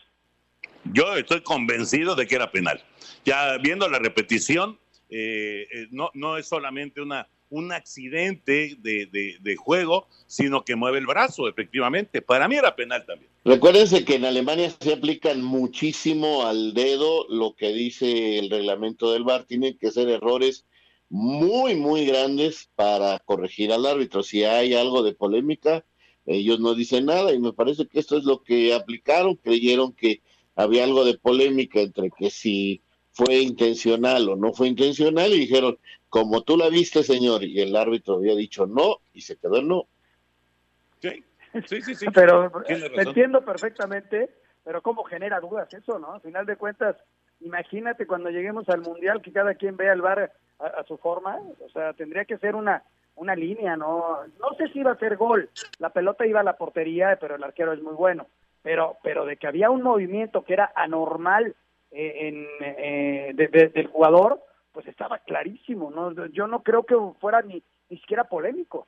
[0.92, 2.80] Yo estoy convencido de que era penal.
[3.24, 4.78] Ya viendo la repetición,
[5.10, 11.06] eh, eh, no, no es solamente una un accidente de, juego, sino que mueve el
[11.06, 12.22] brazo, efectivamente.
[12.22, 13.30] Para mí era penal también.
[13.44, 19.24] Recuérdense que en Alemania se aplican muchísimo al dedo lo que dice el reglamento del
[19.24, 19.44] VAR.
[19.44, 20.66] Tienen que ser errores
[21.08, 24.22] muy, muy grandes para corregir al árbitro.
[24.22, 25.84] Si hay algo de polémica,
[26.24, 29.36] ellos no dicen nada y me parece que esto es lo que aplicaron.
[29.36, 30.22] Creyeron que
[30.56, 32.82] había algo de polémica entre que si
[33.16, 35.78] fue intencional o no fue intencional y dijeron,
[36.08, 39.68] como tú la viste, señor, y el árbitro había dicho no y se quedó en
[39.68, 39.86] no.
[41.00, 41.24] Sí,
[41.82, 42.06] sí, sí.
[42.12, 44.30] Pero entiendo perfectamente,
[44.64, 46.14] pero cómo genera dudas eso, ¿no?
[46.14, 46.96] Al final de cuentas,
[47.40, 51.68] imagínate cuando lleguemos al Mundial que cada quien vea el bar a, su forma, o
[51.70, 52.82] sea, tendría que ser una
[53.16, 54.18] una línea, ¿no?
[54.38, 55.48] No sé si iba a ser gol,
[55.78, 58.26] la pelota iba a la portería, pero el arquero es muy bueno,
[58.62, 61.54] pero, pero de que había un movimiento que era anormal
[61.90, 64.42] eh, en, eh, del jugador,
[64.76, 66.12] pues estaba clarísimo, ¿no?
[66.34, 68.86] Yo no creo que fuera ni, ni siquiera polémico.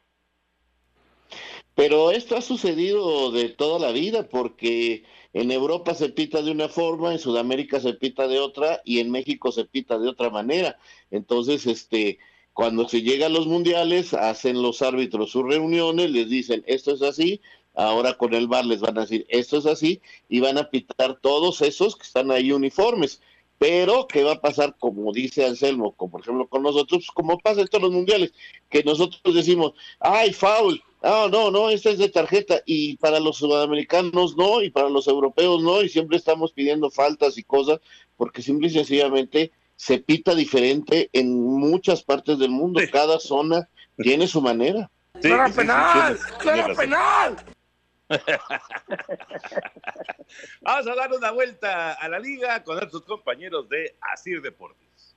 [1.74, 6.68] Pero esto ha sucedido de toda la vida porque en Europa se pita de una
[6.68, 10.76] forma, en Sudamérica se pita de otra y en México se pita de otra manera.
[11.10, 12.18] Entonces, este,
[12.52, 17.00] cuando se llega a los mundiales, hacen los árbitros sus reuniones, les dicen esto es
[17.00, 17.40] así,
[17.74, 21.18] ahora con el VAR les van a decir esto es así y van a pitar
[21.22, 23.22] todos esos que están ahí uniformes.
[23.58, 24.76] Pero, ¿qué va a pasar?
[24.78, 28.32] Como dice Anselmo, como por ejemplo con nosotros, como pasa en todos los mundiales,
[28.68, 33.36] que nosotros decimos, ay, foul, no, no, no, esta es de tarjeta, y para los
[33.38, 37.80] sudamericanos no, y para los europeos no, y siempre estamos pidiendo faltas y cosas,
[38.16, 44.26] porque simple y sencillamente se pita diferente en muchas partes del mundo, cada zona tiene
[44.26, 44.90] su manera.
[45.20, 46.18] Sí, penal!
[46.76, 47.36] penal!
[50.62, 55.14] Vamos a dar una vuelta a la liga con nuestros compañeros de Asir Deportes.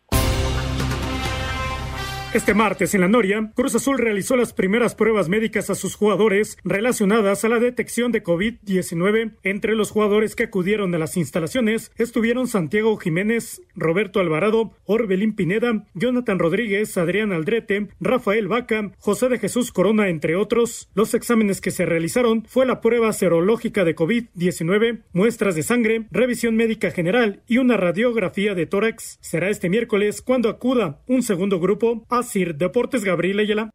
[2.34, 6.58] Este martes en la Noria, Cruz Azul realizó las primeras pruebas médicas a sus jugadores
[6.64, 9.34] relacionadas a la detección de COVID-19.
[9.44, 15.86] Entre los jugadores que acudieron a las instalaciones estuvieron Santiago Jiménez, Roberto Alvarado, Orbelín Pineda,
[15.94, 20.90] Jonathan Rodríguez, Adrián Aldrete, Rafael Vaca, José de Jesús Corona, entre otros.
[20.94, 26.56] Los exámenes que se realizaron fue la prueba serológica de COVID-19, muestras de sangre, revisión
[26.56, 29.20] médica general y una radiografía de tórax.
[29.20, 33.72] Será este miércoles cuando acuda un segundo grupo a Sir Deportes Gabriel Ayala.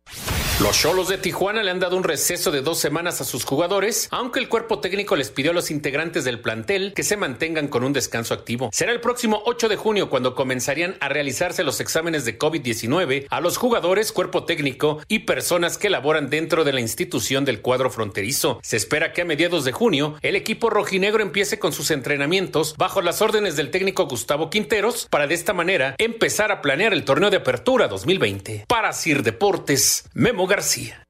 [0.59, 4.09] Los Cholos de Tijuana le han dado un receso de dos semanas a sus jugadores,
[4.11, 7.84] aunque el cuerpo técnico les pidió a los integrantes del plantel que se mantengan con
[7.84, 8.70] un descanso activo.
[8.72, 13.40] Será el próximo 8 de junio cuando comenzarían a realizarse los exámenes de COVID-19 a
[13.42, 18.59] los jugadores, cuerpo técnico y personas que laboran dentro de la institución del cuadro fronterizo.
[18.62, 23.02] Se espera que a mediados de junio el equipo rojinegro empiece con sus entrenamientos bajo
[23.02, 27.28] las órdenes del técnico Gustavo Quinteros para de esta manera empezar a planear el torneo
[27.28, 28.64] de apertura 2020.
[28.66, 31.07] Para Sir Deportes, Memo García.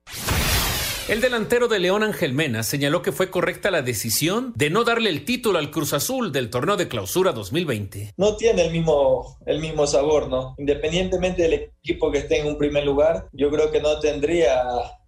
[1.09, 5.09] El delantero de León Ángel Mena señaló que fue correcta la decisión de no darle
[5.09, 8.15] el título al Cruz Azul del torneo de clausura 2020.
[8.17, 10.57] No tiene el mismo, el mismo sabor, ¿no?
[10.59, 14.65] Independientemente del equipo que esté en un primer lugar, yo creo que no tendría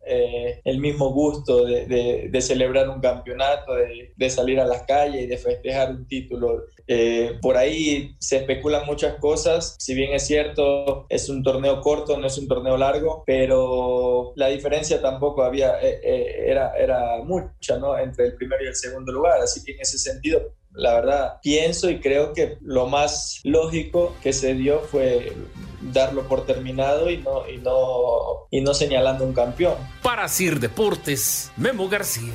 [0.09, 5.37] eh, el mismo gusto de, celebrar un campeonato, de, salir a las calles y de
[5.37, 6.65] festejar un título.
[6.87, 12.17] Eh, por ahí se especulan muchas cosas, si bien es cierto, es un torneo corto,
[12.17, 17.99] no es un torneo largo, pero la diferencia tampoco había, eh, era, era mucha ¿no?
[17.99, 21.91] entre el primero y el segundo lugar, así que en ese sentido la verdad pienso
[21.91, 25.37] y creo que lo más lógico que se dio fue
[25.81, 29.77] darlo por terminado y no, y no, y no señalando un campeón.
[30.03, 32.35] Para Sir Deportes, Memo García.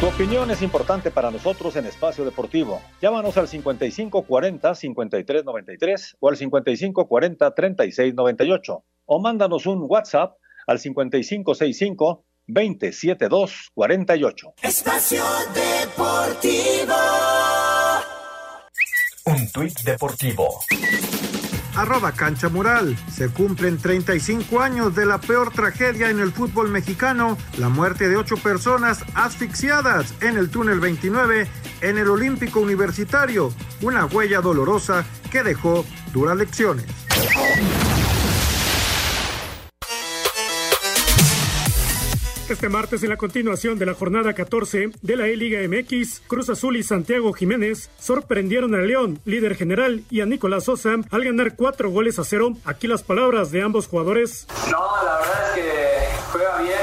[0.00, 2.82] Tu opinión es importante para nosotros en Espacio Deportivo.
[3.00, 10.80] Llámanos al 5540-5393 o al 5540-3698 o mándanos un WhatsApp al
[12.52, 14.54] 5565-27248.
[14.62, 15.24] Espacio
[15.54, 16.94] Deportivo.
[19.24, 20.58] Un tuit deportivo.
[21.76, 22.96] Arroba Cancha Mural.
[23.10, 28.16] Se cumplen 35 años de la peor tragedia en el fútbol mexicano, la muerte de
[28.16, 31.46] ocho personas asfixiadas en el túnel 29
[31.80, 36.86] en el Olímpico Universitario, una huella dolorosa que dejó duras lecciones.
[42.52, 46.76] Este martes, en la continuación de la jornada 14 de la E-Liga MX, Cruz Azul
[46.76, 51.90] y Santiago Jiménez sorprendieron a León, líder general, y a Nicolás Sosa al ganar cuatro
[51.90, 52.52] goles a cero.
[52.66, 54.46] Aquí las palabras de ambos jugadores.
[54.70, 56.81] No, la verdad es que juega bien.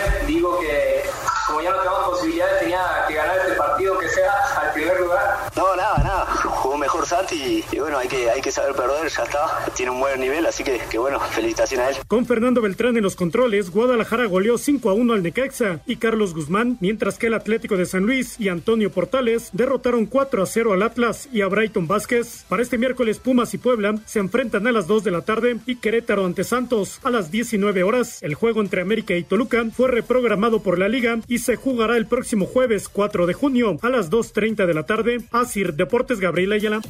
[7.09, 9.65] Santi y, y bueno, hay que, hay que saber perder, ya está.
[9.75, 11.95] Tiene un buen nivel, así que, que bueno, felicitaciones a él.
[12.07, 16.35] Con Fernando Beltrán en los controles, Guadalajara goleó 5 a 1 al Necaxa y Carlos
[16.35, 20.73] Guzmán, mientras que el Atlético de San Luis y Antonio Portales derrotaron 4 a 0
[20.73, 22.45] al Atlas y a Brighton Vázquez.
[22.47, 25.77] Para este miércoles, Pumas y Puebla se enfrentan a las 2 de la tarde y
[25.77, 28.21] Querétaro ante Santos a las 19 horas.
[28.21, 32.05] El juego entre América y Toluca fue reprogramado por la liga y se jugará el
[32.05, 35.21] próximo jueves 4 de junio a las 2.30 de la tarde.
[35.31, 36.81] Asir Deportes Gabriel Ayala.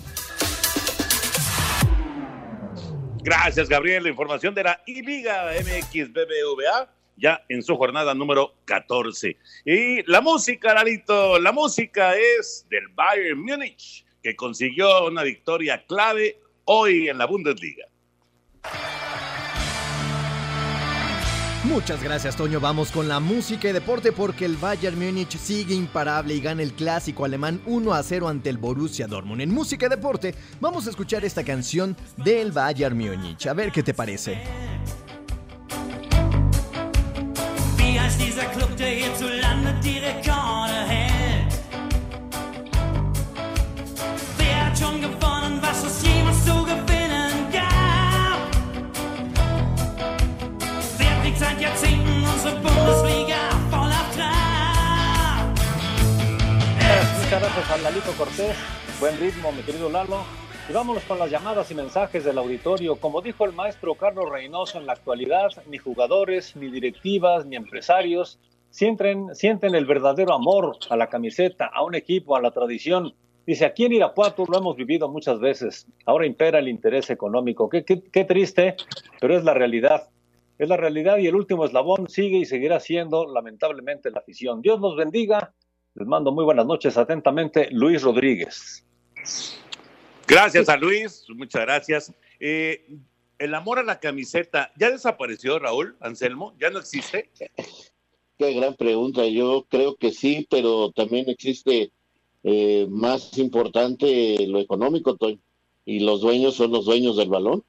[3.21, 4.03] Gracias, Gabriel.
[4.03, 6.89] La información de la I-Liga MX BBVA
[7.19, 9.37] ya en su jornada número 14.
[9.65, 16.39] Y la música, Larito, la música es del Bayern Múnich, que consiguió una victoria clave
[16.65, 17.88] hoy en la Bundesliga.
[21.69, 22.59] Muchas gracias, Toño.
[22.59, 26.73] Vamos con la música y deporte porque el Bayern Múnich sigue imparable y gana el
[26.73, 29.41] clásico alemán 1 a 0 ante el Borussia Dortmund.
[29.41, 33.45] En música y deporte, vamos a escuchar esta canción del Bayern Múnich.
[33.45, 34.41] A ver qué te parece.
[57.59, 58.55] Gracias a Lalito Cortés.
[59.01, 60.23] Buen ritmo, mi querido Lalo.
[60.69, 62.95] Y vámonos con las llamadas y mensajes del auditorio.
[62.95, 68.39] Como dijo el maestro Carlos Reynoso, en la actualidad ni jugadores, ni directivas, ni empresarios
[68.69, 73.13] sienten, sienten el verdadero amor a la camiseta, a un equipo, a la tradición.
[73.45, 75.85] Dice, aquí en Irapuato lo hemos vivido muchas veces.
[76.05, 77.67] Ahora impera el interés económico.
[77.67, 78.77] Qué, qué, qué triste,
[79.19, 80.07] pero es la realidad.
[80.57, 84.61] Es la realidad y el último eslabón sigue y seguirá siendo, lamentablemente, la afición.
[84.61, 85.51] Dios los bendiga.
[85.95, 86.97] Les mando muy buenas noches.
[86.97, 88.85] Atentamente, Luis Rodríguez.
[90.27, 92.13] Gracias a Luis, muchas gracias.
[92.39, 92.97] Eh,
[93.39, 96.55] el amor a la camiseta, ¿ya desapareció Raúl Anselmo?
[96.59, 97.31] ¿Ya no existe?
[98.37, 99.25] Qué gran pregunta.
[99.25, 101.91] Yo creo que sí, pero también existe
[102.43, 105.39] eh, más importante lo económico, Toño.
[105.85, 107.63] Y los dueños son los dueños del balón.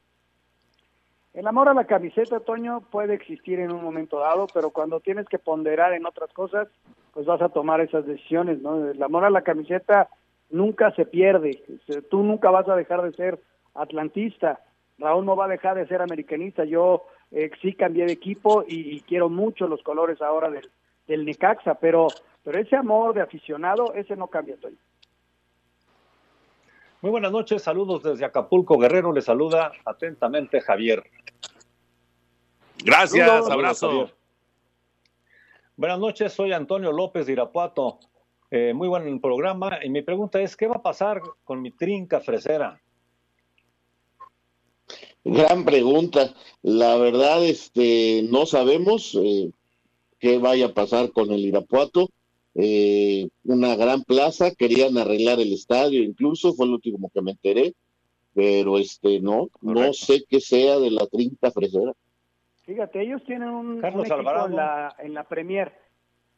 [1.40, 5.26] El amor a la camiseta, Toño, puede existir en un momento dado, pero cuando tienes
[5.26, 6.68] que ponderar en otras cosas,
[7.14, 8.90] pues vas a tomar esas decisiones, ¿no?
[8.90, 10.10] El amor a la camiseta
[10.50, 11.62] nunca se pierde.
[12.10, 13.40] Tú nunca vas a dejar de ser
[13.74, 14.60] atlantista.
[14.98, 16.66] Raúl no va a dejar de ser americanista.
[16.66, 20.68] Yo eh, sí cambié de equipo y, y, quiero mucho los colores ahora del,
[21.06, 22.08] del Necaxa, pero,
[22.44, 24.76] pero ese amor de aficionado, ese no cambia, Toño.
[27.02, 31.02] Muy buenas noches, saludos desde Acapulco, Guerrero, le saluda atentamente Javier.
[32.84, 33.88] Gracias, Saludos, abrazo.
[33.88, 34.14] Javier.
[35.76, 38.00] Buenas noches, soy Antonio López de Irapuato.
[38.50, 42.20] Eh, muy buen programa y mi pregunta es, ¿qué va a pasar con mi trinca
[42.20, 42.78] fresera?
[45.24, 46.34] Gran pregunta.
[46.60, 49.52] La verdad, este, no sabemos eh,
[50.18, 52.10] qué vaya a pasar con el Irapuato.
[52.62, 57.72] Eh, una gran plaza, querían arreglar el estadio, incluso fue lo último que me enteré,
[58.34, 61.92] pero este, no, no sé qué sea de la trinca fresera.
[62.64, 64.48] Fíjate, ellos tienen un, un Carlos equipo Alvarado.
[64.48, 65.72] en la, en la Premier.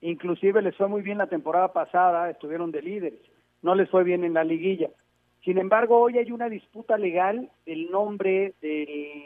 [0.01, 3.21] Inclusive les fue muy bien la temporada pasada, estuvieron de líderes.
[3.63, 4.91] No les fue bien en la liguilla.
[5.45, 9.25] Sin embargo, hoy hay una disputa legal del nombre, del,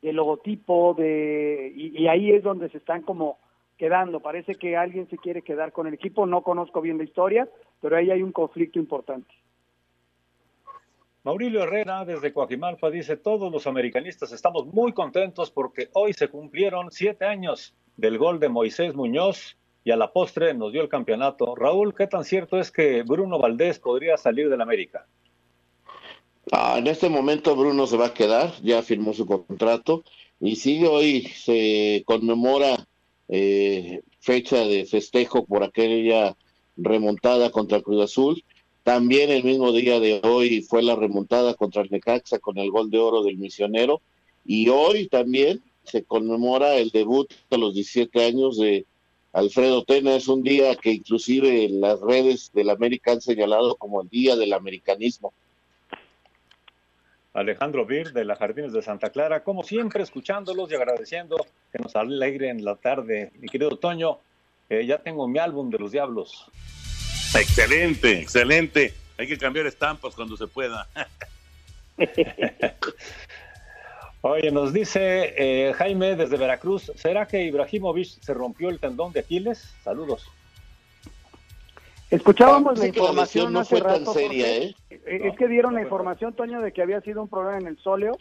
[0.00, 3.38] del logotipo, de, y, y ahí es donde se están como
[3.80, 4.20] quedando.
[4.20, 6.26] Parece que alguien se quiere quedar con el equipo.
[6.26, 7.48] No conozco bien la historia,
[7.80, 9.32] pero ahí hay un conflicto importante.
[11.24, 16.90] Maurilio Herrera desde Coajimalpa dice, todos los americanistas estamos muy contentos porque hoy se cumplieron
[16.90, 21.54] siete años del gol de Moisés Muñoz y a la postre nos dio el campeonato.
[21.54, 25.06] Raúl, ¿qué tan cierto es que Bruno Valdés podría salir del América?
[26.52, 30.04] Ah, en este momento Bruno se va a quedar, ya firmó su contrato
[30.38, 32.79] y sí, hoy se conmemora
[33.32, 36.36] eh, fecha de festejo por aquella
[36.76, 38.44] remontada contra Cruz Azul.
[38.82, 42.90] También el mismo día de hoy fue la remontada contra el Necaxa con el gol
[42.90, 44.00] de oro del misionero.
[44.44, 48.86] Y hoy también se conmemora el debut a los 17 años de
[49.32, 50.16] Alfredo Tena.
[50.16, 54.52] Es un día que inclusive las redes del América han señalado como el día del
[54.54, 55.32] americanismo.
[57.32, 61.36] Alejandro Vir de las Jardines de Santa Clara, como siempre escuchándolos y agradeciendo
[61.72, 63.30] que nos alegren la tarde.
[63.38, 64.18] Mi querido Toño,
[64.68, 66.50] eh, ya tengo mi álbum de los Diablos.
[67.34, 68.94] Excelente, excelente.
[69.16, 70.88] Hay que cambiar estampas cuando se pueda.
[74.22, 79.20] Oye, nos dice eh, Jaime desde Veracruz, ¿será que Ibrahimovic se rompió el tendón de
[79.20, 79.74] Aquiles?
[79.82, 80.30] Saludos.
[82.10, 84.64] Escuchábamos la información no hace fue tan rato, seria, Jorge.
[84.64, 84.74] ¿eh?
[84.90, 87.78] Eh, Es que dieron la información, Toño, de que había sido un problema en el
[87.78, 88.16] sóleo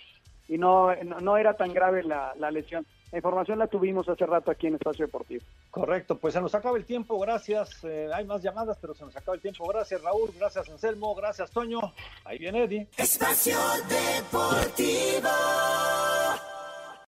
[0.47, 2.85] y no, no, no era tan grave la, la lesión.
[3.11, 5.43] La información la tuvimos hace rato aquí en Espacio Deportivo.
[5.71, 7.83] Correcto, pues se nos acaba el tiempo, gracias.
[7.83, 9.67] Eh, hay más llamadas, pero se nos acaba el tiempo.
[9.67, 11.79] Gracias Raúl, gracias Anselmo, gracias Toño.
[12.25, 12.87] Ahí viene Eddie.
[12.97, 13.57] Espacio
[13.89, 15.29] Deportivo.